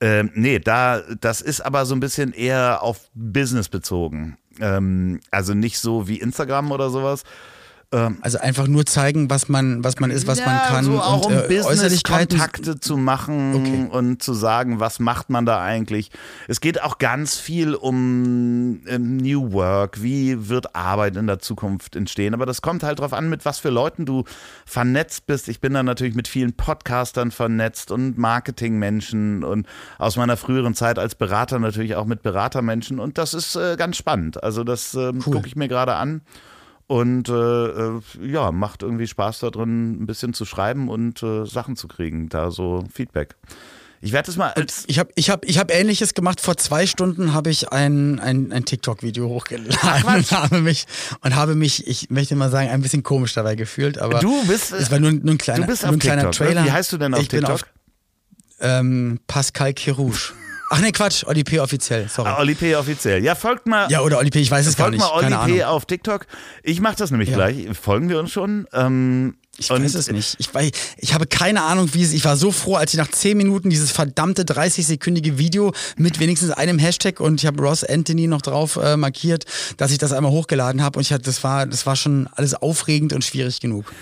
[0.00, 4.36] ähm, nee, da, das ist aber so ein bisschen eher auf Business bezogen.
[4.58, 7.22] Ähm, also nicht so wie Instagram oder sowas.
[8.22, 11.34] Also einfach nur zeigen, was man, was man ist, was man kann So auch und
[11.34, 11.46] um äh.
[11.48, 13.88] Business-Kontakte zu machen Okay.
[13.90, 16.10] und zu sagen, was macht man da eigentlich.
[16.48, 21.94] Es geht auch ganz viel um ähm, New Work, wie wird Arbeit in der Zukunft
[21.94, 22.32] entstehen.
[22.32, 24.24] Aber das kommt halt drauf an, mit was für Leuten du
[24.64, 25.48] vernetzt bist.
[25.48, 29.66] Ich bin da natürlich mit vielen Podcastern vernetzt und Marketingmenschen und
[29.98, 32.98] aus meiner früheren Zeit als Berater natürlich auch mit Beratermenschen.
[32.98, 34.42] Und das ist äh, ganz spannend.
[34.42, 35.34] Also das ähm, Cool.
[35.34, 36.22] gucke ich mir gerade an.
[36.92, 41.46] Und äh, äh, ja, macht irgendwie Spaß da drin, ein bisschen zu schreiben und äh,
[41.46, 43.34] Sachen zu kriegen, da so Feedback.
[44.02, 44.84] Ich werde das mal als.
[44.88, 46.42] Ich habe ich hab, ich hab Ähnliches gemacht.
[46.42, 50.84] Vor zwei Stunden habe ich ein, ein, ein TikTok-Video hochgeladen und habe mich,
[51.22, 53.96] und habe mich, ich möchte mal sagen, ein bisschen komisch dabei gefühlt.
[53.96, 56.40] Aber Du bist, es war nur, nur ein kleiner, du bist nur ein kleiner TikTok.
[56.40, 56.46] ne?
[56.46, 56.64] Trailer.
[56.66, 57.54] Wie heißt du denn auf ich Bin TikTok?
[57.54, 57.64] auf
[58.60, 60.34] ähm, Pascal Kirouche.
[60.74, 61.60] Ach nee, Quatsch, Oli P.
[61.60, 62.30] offiziell, sorry.
[62.30, 62.74] Ah, Oli P.
[62.76, 63.22] offiziell.
[63.22, 63.90] Ja, folgt mal.
[63.90, 65.30] ja, oder Oli P., ich weiß es gar Folgt nicht.
[65.30, 65.64] mal Oli P.
[65.64, 66.26] Auf TikTok.
[66.62, 67.34] Ich mache das nämlich Ja.
[67.36, 67.66] gleich.
[67.78, 68.66] Folgen wir uns schon.
[68.72, 70.36] Ähm, Ich weiß es nicht.
[70.38, 72.14] Ich, weiß, ich habe keine Ahnung, wie es.
[72.14, 76.52] Ich war so froh, als ich nach 10 Minuten dieses verdammte 30-sekündige Video mit wenigstens
[76.52, 79.44] einem Hashtag und ich habe Ross Anthony noch drauf äh, markiert,
[79.76, 80.98] dass ich das einmal hochgeladen habe.
[80.98, 83.92] Und ich hatte, das war, das war schon alles aufregend und schwierig genug.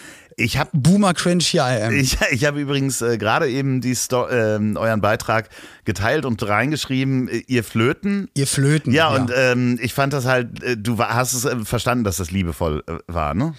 [0.40, 2.00] Ich habe Boomer Cringe, hier I.
[2.00, 5.48] Ich, ich habe übrigens äh, gerade eben die Sto ähm, euren Beitrag
[5.84, 8.28] geteilt und reingeschrieben, äh, ihr Flöten.
[8.34, 8.92] Ihr Flöten.
[8.92, 12.16] Ja, und ähm, ich fand das halt, äh, du war, hast es äh, verstanden, dass
[12.16, 13.54] das liebevoll äh, war, ne?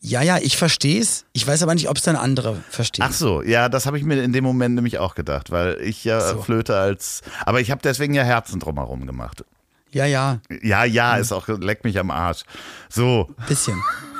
[0.00, 1.24] ja, ja, ich verstehe es.
[1.32, 3.04] Ich weiß aber nicht, ob es dann andere verstehen.
[3.06, 6.02] Ach so, ja, das habe ich mir in dem Moment nämlich auch gedacht, weil ich
[6.04, 6.42] ja So.
[6.42, 9.44] Flöte als, aber ich habe deswegen ja Herzen drumherum gemacht.
[9.90, 12.44] Ja, ja, Ja, ja, ist auch, leck mich am Arsch.
[12.88, 13.78] So, bisschen.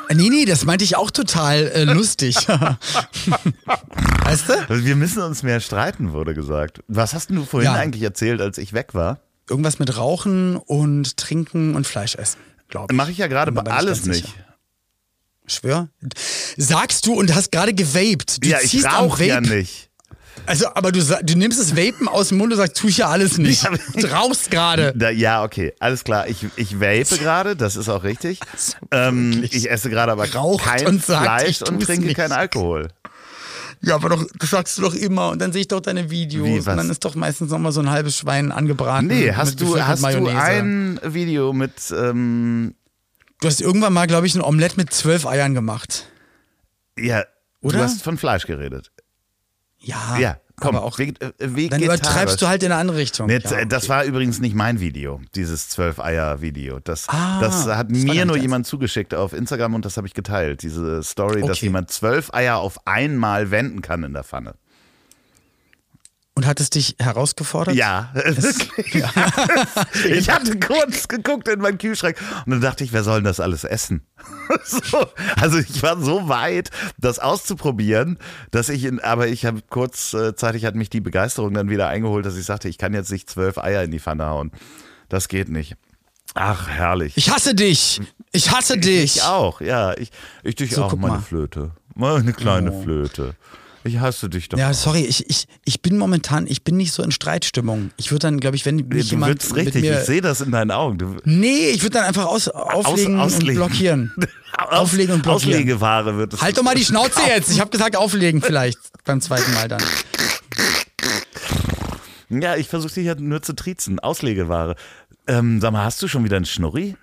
[0.08, 2.36] Äh, Nee, nee, das meinte ich auch total äh, lustig.
[2.46, 4.52] weißt du?
[4.68, 6.80] also wir müssen uns mehr streiten, wurde gesagt.
[6.88, 7.78] Was hast du vorhin Ja.
[7.78, 9.20] eigentlich erzählt, als ich weg war?
[9.48, 12.38] Irgendwas mit Rauchen und Trinken und Fleisch essen,
[12.68, 12.96] glaube ich.
[12.96, 14.26] Mache ich ja gerade bei alles nicht.
[14.26, 14.38] sicher.
[15.46, 15.88] Schwör?
[16.56, 18.44] Sagst du und hast gerade gewaped.
[18.44, 19.90] Du ja, ich rauche ja nicht.
[20.46, 23.08] Also, aber du, du nimmst das Vapen aus dem Mund und sagst, tu ich ja
[23.08, 23.64] alles nicht.
[23.96, 24.92] Du rauchst gerade.
[25.14, 26.26] Ja, okay, alles klar.
[26.28, 28.40] Ich, ich vape gerade, das ist auch richtig.
[28.90, 32.16] Ähm, ich esse gerade aber Raucht kein und sagt, Fleisch und trinke nicht.
[32.16, 32.88] keinen Alkohol.
[33.82, 35.30] Ja, aber doch, das sagst du doch immer.
[35.30, 36.46] Und dann sehe ich doch deine Videos.
[36.46, 39.08] Wie, und dann ist doch meistens noch mal so ein halbes Schwein angebraten.
[39.08, 42.74] Nee, hast du, hast du ein Video mit, ähm,
[43.40, 46.06] Du hast irgendwann mal, glaube ich, ein Omelett mit zwölf Eiern gemacht.
[46.96, 47.24] ja,
[47.60, 47.78] Oder?
[47.78, 48.91] du hast von Fleisch geredet.
[49.82, 50.98] Ja, ja, komm, aber auch.
[50.98, 51.84] veg- äh, Dann vegetarisch.
[51.84, 53.26] übertreibst du halt in eine andere Richtung.
[53.26, 56.78] Nee, ja, Das war übrigens nicht mein Video, dieses Zwölf-Eier-Video.
[56.80, 60.14] Das, Ah, das hat das mir nur jemand zugeschickt auf Instagram und das habe ich
[60.14, 60.62] geteilt.
[60.62, 61.66] Diese Story, dass Okay.
[61.66, 64.54] jemand zwölf Eier auf einmal wenden kann in der Pfanne.
[66.34, 67.74] Und hat es dich herausgefordert?
[67.74, 69.04] Ja, wirklich.
[70.10, 72.16] ich hatte kurz geguckt in meinen Kühlschrank
[72.46, 74.06] und dann dachte ich, wer soll denn das alles essen?
[74.64, 75.06] so,
[75.36, 78.18] also ich war so weit, das auszuprobieren,
[78.50, 82.36] dass ich, in, aber ich habe kurzzeitig hat mich die Begeisterung dann wieder eingeholt, dass
[82.36, 84.52] ich sagte, ich kann jetzt nicht zwölf Eier in die Pfanne hauen.
[85.10, 85.76] Das geht nicht.
[86.34, 87.12] Ach, herrlich.
[87.18, 88.00] Ich hasse dich.
[88.32, 89.16] Ich hasse dich.
[89.16, 89.94] Ich auch, ja.
[89.98, 90.10] Ich,
[90.42, 91.20] ich dich So, auch, meine mal.
[91.20, 91.72] Flöte.
[91.94, 92.82] Meine kleine Oh.
[92.82, 93.34] Flöte.
[93.84, 94.58] Ich hasse dich doch.
[94.58, 97.90] Ja, sorry, ich, ich, ich bin momentan, ich bin nicht so in Streitstimmung.
[97.96, 100.52] Ich würde dann, glaube ich, wenn mich du jemand mit richtig, ich sehe das in
[100.52, 100.98] deinen Augen.
[100.98, 103.48] Du, Nee, ich würde dann einfach aus, auflegen auslegen.
[103.48, 104.12] und blockieren.
[104.58, 105.54] Auflegen und blockieren.
[105.54, 106.42] Auslegeware wird es.
[106.42, 107.50] Halt doch mal die Schnauze jetzt.
[107.50, 109.82] Ich habe gesagt auflegen vielleicht beim zweiten Mal dann.
[112.28, 113.98] Ja, ich versuche dich ja nur zu triezen.
[113.98, 114.76] Auslegeware.
[115.26, 116.96] Ähm, sag mal, hast du schon wieder einen Schnurri?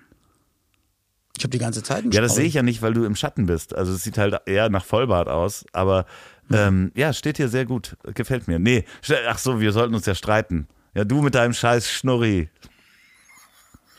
[1.36, 3.16] Ich habe die ganze Zeit einen Ja, das sehe ich ja nicht, weil du im
[3.16, 3.74] Schatten bist.
[3.74, 5.64] Also es sieht halt eher nach Vollbart aus.
[5.72, 6.04] Aber
[6.52, 7.96] ähm, ja, steht hier sehr gut.
[8.14, 8.58] Gefällt mir.
[8.58, 8.84] Nee,
[9.28, 10.68] ach so, wir sollten uns ja streiten.
[10.94, 12.48] Ja, du mit deinem scheiß Schnurri.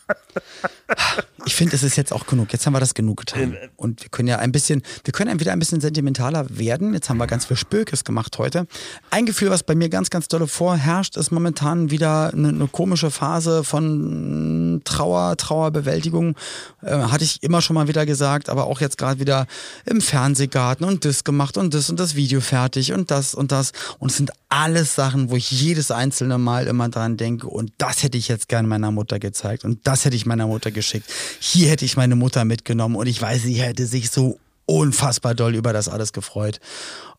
[1.51, 2.53] Ich finde, es ist jetzt auch genug.
[2.53, 3.51] Jetzt haben wir das genug getan.
[3.51, 6.93] Äh, Und wir können ja ein bisschen, wir können wieder ein bisschen sentimentaler werden.
[6.93, 8.67] Jetzt haben wir ganz viel Spökes gemacht heute.
[9.09, 13.11] Ein Gefühl, was bei mir ganz, ganz dolle vorherrscht, ist momentan wieder eine, eine komische
[13.11, 16.35] Phase von Trauer, Trauerbewältigung.
[16.83, 19.45] Äh, hatte ich immer schon mal wieder gesagt, aber auch jetzt gerade wieder
[19.85, 23.73] im Fernsehgarten und das gemacht und das und das Video fertig und das und das.
[23.99, 28.03] Und es sind alles Sachen, wo ich jedes einzelne Mal immer dran denke und das
[28.03, 31.09] hätte ich jetzt gern meiner Mutter gezeigt und das hätte ich meiner Mutter geschickt.
[31.43, 35.55] Hier hätte ich meine Mutter mitgenommen und ich weiß, sie hätte sich so unfassbar doll
[35.55, 36.59] über das alles gefreut.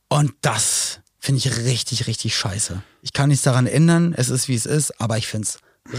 [0.09, 2.83] Und das finde ich richtig, richtig scheiße.
[3.03, 5.59] Ich kann nichts daran ändern, es ist wie es ist, aber ich finde es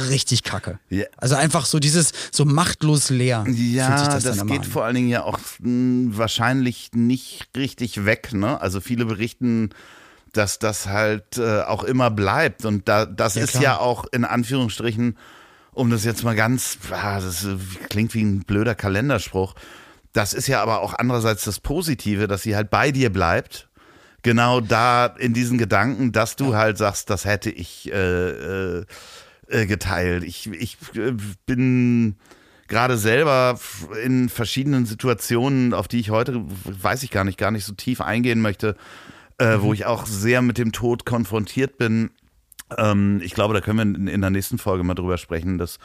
[0.10, 0.80] richtig kacke.
[0.90, 1.04] Ja.
[1.18, 3.44] Also einfach so dieses, so machtlos leer.
[3.50, 4.64] Ja, das, das, geht an.
[4.64, 8.32] vor allen Dingen ja auch mh, wahrscheinlich nicht richtig weg.
[8.32, 8.60] Ne?
[8.62, 9.72] Also viele berichten,
[10.32, 12.64] dass das halt äh, auch immer bleibt.
[12.64, 13.64] Und da, das Ja, ist klar.
[13.64, 15.18] ja auch in Anführungsstrichen,
[15.74, 17.48] um das jetzt mal ganz, ah, das
[17.90, 19.56] klingt wie ein blöder Kalenderspruch.
[20.14, 23.70] Das ist ja aber auch andererseits das Positive, dass sie halt bei dir bleibt.
[24.22, 28.30] Genau da in diesen Gedanken, dass du halt sagst, das hätte ich äh,
[28.80, 28.86] äh,
[29.48, 30.24] äh, geteilt.
[30.24, 31.14] Ich, ich äh,
[31.46, 32.16] bin
[32.68, 33.60] gerade selber
[34.04, 38.00] in verschiedenen Situationen, auf die ich heute, weiß ich gar nicht, gar nicht so tief
[38.00, 38.78] eingehen möchte,
[39.40, 42.12] äh, wo ich auch sehr mit dem Tod konfrontiert bin.
[42.78, 45.58] Ähm, ich glaube, da können wir in, in der nächsten Folge mal drüber sprechen.
[45.58, 45.80] Das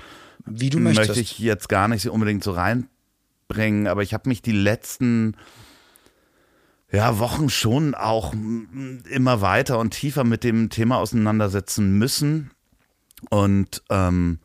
[0.45, 1.09] Wie du möchtest.
[1.09, 5.37] möchte ich jetzt gar nicht unbedingt so reinbringen, aber ich habe mich die letzten
[6.91, 12.51] ja, Wochen schon auch mm, immer weiter und tiefer mit dem Thema auseinandersetzen müssen.
[13.31, 14.39] Und ähm,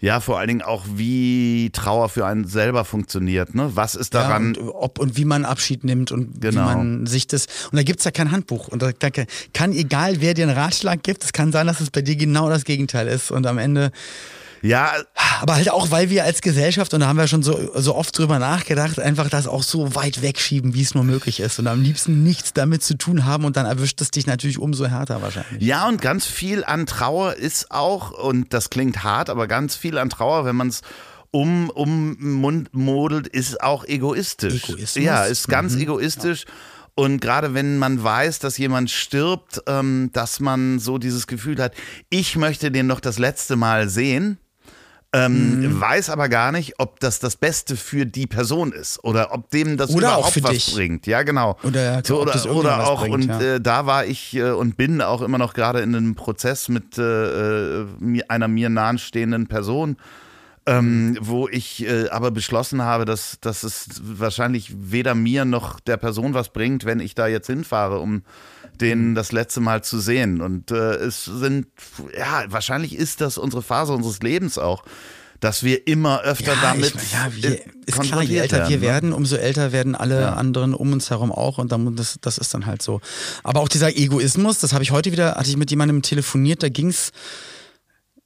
[0.00, 3.54] ja, vor allen Dingen auch, wie Trauer für einen selber funktioniert.
[3.54, 3.70] Ne?
[3.74, 4.54] Was ist daran?
[4.54, 6.62] Ja, und ob und wie man Abschied nimmt und Genau.
[6.62, 7.46] wie man sich das.
[7.70, 8.68] Und da gibt's ja kein Handbuch.
[8.68, 9.08] Und da da
[9.52, 12.48] kann egal, wer dir einen Ratschlag gibt, es kann sein, dass es bei dir genau
[12.48, 13.30] das Gegenteil ist.
[13.30, 13.92] Und am Ende
[14.62, 14.92] Ja,
[15.40, 18.16] Aber halt auch, weil wir als Gesellschaft, und da haben wir schon so, so oft
[18.16, 21.58] drüber nachgedacht, einfach das auch so weit wegschieben, wie es nur möglich ist.
[21.58, 24.86] Und am liebsten nichts damit zu tun haben und dann erwischt es dich natürlich umso
[24.86, 25.62] härter wahrscheinlich.
[25.62, 29.96] Ja, und ganz viel an Trauer ist auch, und das klingt hart, aber ganz viel
[29.96, 30.82] an Trauer, wenn man es
[31.30, 34.68] um, um Mund modelt, ist auch egoistisch.
[34.68, 35.04] Egoismus?
[35.04, 36.44] Ja, ist ganz egoistisch.
[36.94, 41.72] Und gerade wenn man weiß, dass jemand stirbt, ähm, dass man so dieses Gefühl hat,
[42.10, 44.38] ich möchte den noch das letzte Mal sehen.
[45.12, 49.50] Ähm, Weiß aber gar nicht, ob das das Beste für die Person ist oder ob
[49.50, 50.74] dem das Oder auch überhaupt was dich.
[50.74, 51.06] bringt.
[51.08, 51.56] Ja, genau.
[51.64, 53.40] Oder, so, oder, oder auch, bringt, und ja.
[53.40, 56.96] äh, da war ich äh, und bin auch immer noch gerade in einem Prozess mit
[56.96, 57.86] äh, äh,
[58.28, 59.96] einer mir nahestehenden Person,
[60.66, 65.96] ähm, wo ich äh, aber beschlossen habe, dass, dass es wahrscheinlich weder mir noch der
[65.96, 68.59] Person was bringt, wenn ich da jetzt hinfahre, um Mhm.
[68.80, 70.40] Den das letzte Mal zu sehen.
[70.40, 71.66] Und äh, es sind,
[72.16, 74.84] ja, wahrscheinlich ist das unsere Phase unseres Lebens auch,
[75.40, 78.82] dass wir immer öfter damit ich, ja, wir, ist klar, je älter wir ne?
[78.82, 82.52] werden, umso älter werden alle anderen um uns herum auch und dann, das, das ist
[82.52, 83.00] dann halt so.
[83.42, 86.68] Aber auch dieser Egoismus, das habe ich heute wieder, hatte ich mit jemandem telefoniert, da
[86.68, 87.10] ging's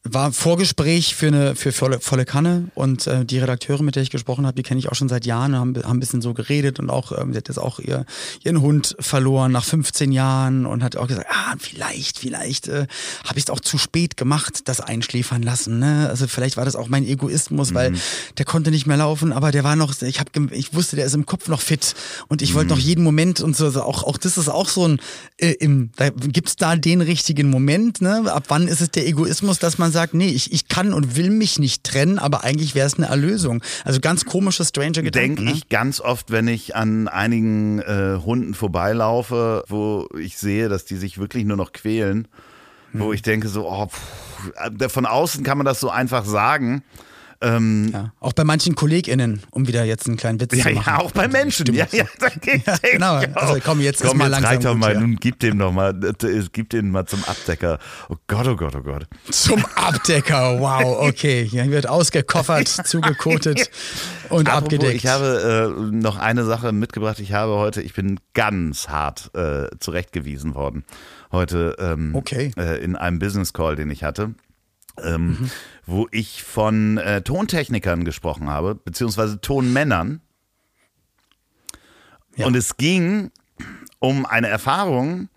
[0.07, 4.11] war Vorgespräch für eine für volle, volle Kanne und äh, die Redakteurin, mit der ich
[4.11, 6.79] gesprochen habe, die kenne ich auch schon seit Jahren, haben, haben ein bisschen so geredet
[6.79, 8.05] und auch, ähm, sie hat jetzt auch ihr,
[8.43, 12.87] ihren Hund verloren nach 15 Jahren und hat auch gesagt, ah, vielleicht, vielleicht äh,
[13.25, 15.79] habe ich es auch zu spät gemacht, das einschläfern lassen.
[15.79, 16.07] Ne?
[16.11, 17.95] Also vielleicht war das auch mein Egoismus, weil
[18.37, 21.15] der konnte nicht mehr laufen, aber der war noch, ich, hab, ich wusste, der ist
[21.15, 21.95] im Kopf noch fit
[22.29, 24.87] und ich wollte noch jeden Moment und so, also auch, auch das ist auch so
[24.87, 25.01] ein,
[25.39, 28.31] äh, im, da gibt's da den richtigen Moment, ne?
[28.31, 31.31] ab wann ist es der Egoismus, dass man sagt, nee, ich, ich kann und will
[31.31, 33.63] mich nicht trennen, aber eigentlich wäre es eine Erlösung.
[33.85, 35.13] Also ganz komische, strange Gedanken.
[35.37, 35.53] denke ne?
[35.53, 40.97] ich ganz oft, wenn ich an einigen äh, Hunden vorbeilaufe, wo ich sehe, dass die
[40.97, 42.29] sich wirklich nur noch quälen,
[42.93, 43.13] wo Hm.
[43.15, 46.83] ich denke so, oh, pff, äh, von außen kann man das so einfach sagen.
[47.45, 48.13] Ähm, Ja.
[48.21, 50.85] Auch bei manchen KollegInnen, um wieder jetzt einen kleinen Witz ja, zu machen.
[50.87, 51.73] ja, auch bei Menschen.
[51.75, 53.15] Ja, ja, da geht, Ja, genau.
[53.35, 55.73] Also komm, jetzt ist komm, mal jetzt langsam reicht doch mal, nun gib dem noch
[55.73, 57.79] mal, äh, gib den mal zum Abdecker.
[58.09, 59.07] Oh Gott, oh Gott, oh Gott.
[59.31, 61.47] Zum Abdecker, wow, okay.
[61.49, 63.71] Hier wird ausgekoffert, zugekotet
[64.31, 64.95] und Apropos, abgedeckt.
[64.95, 67.21] Ich habe äh, noch eine Sache mitgebracht.
[67.21, 70.85] Ich habe heute, ich bin ganz hart äh, zurechtgewiesen worden.
[71.33, 72.53] Heute ähm, Okay.
[72.57, 74.35] äh, in einem Business Call, den ich hatte.
[75.03, 75.51] Ähm,
[75.87, 80.21] Wo ich von äh, Tontechnikern gesprochen habe, beziehungsweise Tonmännern.
[82.37, 82.47] Ja.
[82.47, 83.31] Und es ging
[83.99, 85.29] um eine Erfahrung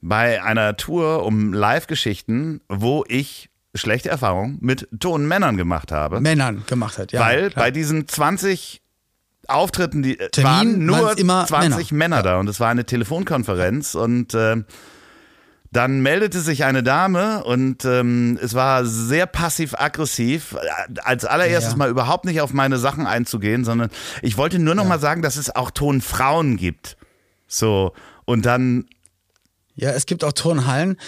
[0.00, 6.20] bei einer Tour um Live-Geschichten, wo ich schlechte Erfahrungen mit Tonmännern gemacht habe.
[6.20, 7.20] Männern gemacht hat, ja.
[7.20, 7.64] Weil klar.
[7.64, 8.82] bei diesen 20
[9.48, 13.94] Auftritten, die Termin waren nur waren's immer 20 Männer, da und es war eine Telefonkonferenz
[13.94, 14.62] und äh,
[15.72, 20.54] dann meldete sich eine Dame und ähm, es war sehr passiv-aggressiv,
[21.02, 21.78] als allererstes Ja.
[21.78, 25.36] mal überhaupt nicht auf meine Sachen einzugehen, sondern ich wollte nur noch mal sagen, dass
[25.36, 26.96] es auch Tonfrauen gibt.
[27.46, 27.92] So,
[28.26, 28.84] und dann
[29.74, 30.98] Ja, es gibt auch Turnhallen.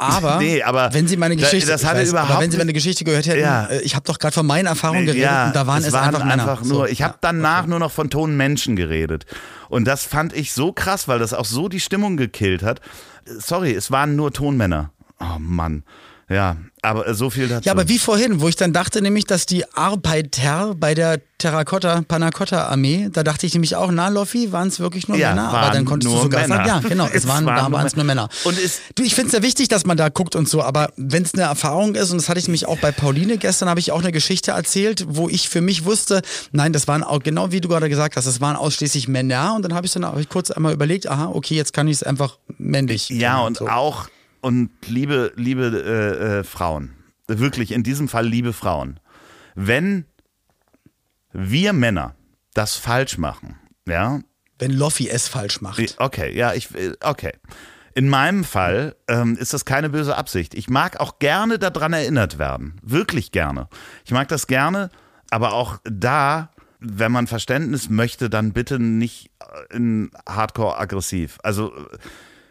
[0.00, 2.72] Aber, Nee, aber wenn Sie meine Geschichte, das ich hatte weiß, überhaupt wenn Sie meine
[2.72, 3.66] Geschichte gehört hätten, Ja.
[3.66, 6.14] äh, ich habe doch gerade von meinen Erfahrungen geredet ja, und da waren es, waren
[6.14, 6.58] einfach Männer.
[6.62, 7.70] nur, So, ich habe danach okay.
[7.70, 9.26] nur noch von toten Menschen geredet.
[9.68, 12.80] Und das fand ich so krass, weil das auch so die Stimmung gekillt hat.
[13.26, 14.90] Sorry, es waren nur Tonmänner.
[15.20, 15.84] Oh Mann.
[16.30, 17.66] Ja, aber äh, so viel dazu.
[17.66, 22.02] Ja, aber wie vorhin, wo ich dann dachte nämlich, dass die Arbeiter bei der Terrakotta
[22.06, 25.48] Panacotta Armee, da dachte ich nämlich auch, na Loffi, waren es wirklich nur Ja, Männer,
[25.52, 26.64] aber dann konntest du sogar Männer.
[26.64, 28.28] sagen, ja, genau, es, Es waren, waren da waren es nur Männer.
[28.44, 30.92] Und es- du, ich finde es ja wichtig, dass man da guckt und so, aber
[30.96, 33.80] wenn es eine Erfahrung ist, und das hatte ich nämlich auch bei Pauline gestern, habe
[33.80, 36.22] ich auch eine Geschichte erzählt, wo ich für mich wusste,
[36.52, 39.62] nein, das waren auch, genau wie du gerade gesagt hast, das waren ausschließlich Männer und
[39.62, 42.02] dann habe ich dann hab ich kurz einmal überlegt, aha, okay, jetzt kann ich es
[42.02, 43.08] einfach männlich.
[43.08, 43.66] Ja, und so.
[43.68, 44.06] auch,
[44.40, 46.94] und liebe, liebe äh, äh, Frauen,
[47.26, 49.00] wirklich in diesem Fall liebe Frauen,
[49.54, 50.04] wenn
[51.32, 52.14] wir Männer
[52.54, 54.20] das falsch machen, ja,
[54.60, 55.96] Wenn Loffi es falsch macht.
[55.98, 57.32] Okay, ja, ich, äh, okay.
[57.94, 60.54] In meinem Fall ähm, ist das keine böse Absicht.
[60.54, 62.78] Ich mag auch gerne daran erinnert werden.
[62.82, 63.68] Wirklich gerne.
[64.04, 64.90] Ich mag das gerne,
[65.30, 71.38] aber auch da, wenn man Verständnis möchte, dann bitte nicht äh, in Hardcore aggressiv.
[71.42, 71.98] Also, äh,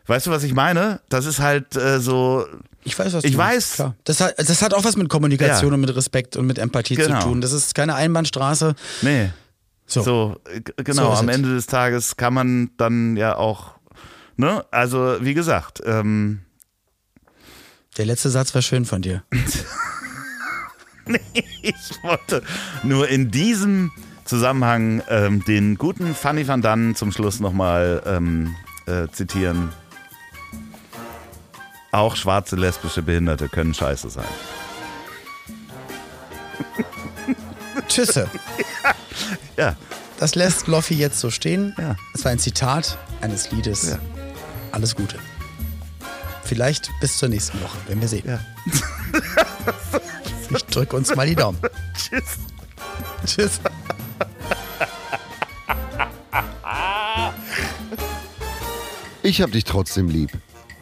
[0.10, 0.99] weißt du, was ich meine?
[1.10, 2.45] Das ist halt äh, so.
[2.84, 3.76] Ich weiß, was Ich du meinst, weiß.
[3.76, 3.95] Klar.
[4.05, 5.76] Das, hat, das hat auch was mit Kommunikation Ja.
[5.76, 7.20] und mit Respekt und mit Empathie Genau.
[7.20, 7.41] zu tun.
[7.41, 8.76] Das ist keine Einbahnstraße.
[9.01, 9.30] Nee.
[9.86, 10.01] So.
[10.03, 11.30] So, äh, genau, So am.
[11.30, 13.72] Ende des Tages kann man dann ja auch,
[14.38, 14.64] ne?
[14.72, 16.41] Also, wie gesagt, ähm,
[17.97, 19.24] Der letzte Satz war schön von dir.
[21.64, 22.43] Ich wollte
[22.84, 23.91] nur in diesem
[24.26, 28.55] Zusammenhang ähm, den guten Fanny van Dannen zum Schluss nochmal ähm,
[28.86, 29.70] äh, zitieren.
[31.91, 34.27] Auch schwarze lesbische Behinderte können scheiße sein.
[37.87, 38.29] Tschüsse.
[39.57, 39.75] Ja.
[40.19, 41.73] Das lässt Loffi jetzt so stehen.
[41.77, 41.95] Ja.
[42.13, 43.89] Das war ein Zitat eines Liedes.
[43.89, 43.99] Ja.
[44.71, 45.17] Alles Gute.
[46.43, 48.27] Vielleicht bis zur nächsten Woche, wenn wir sehen.
[48.27, 48.39] Ja.
[50.49, 51.59] Ich drücke uns mal die Daumen.
[51.95, 52.37] Tschüss.
[53.25, 53.59] Tschüss.
[59.21, 60.31] Ich hab dich trotzdem lieb.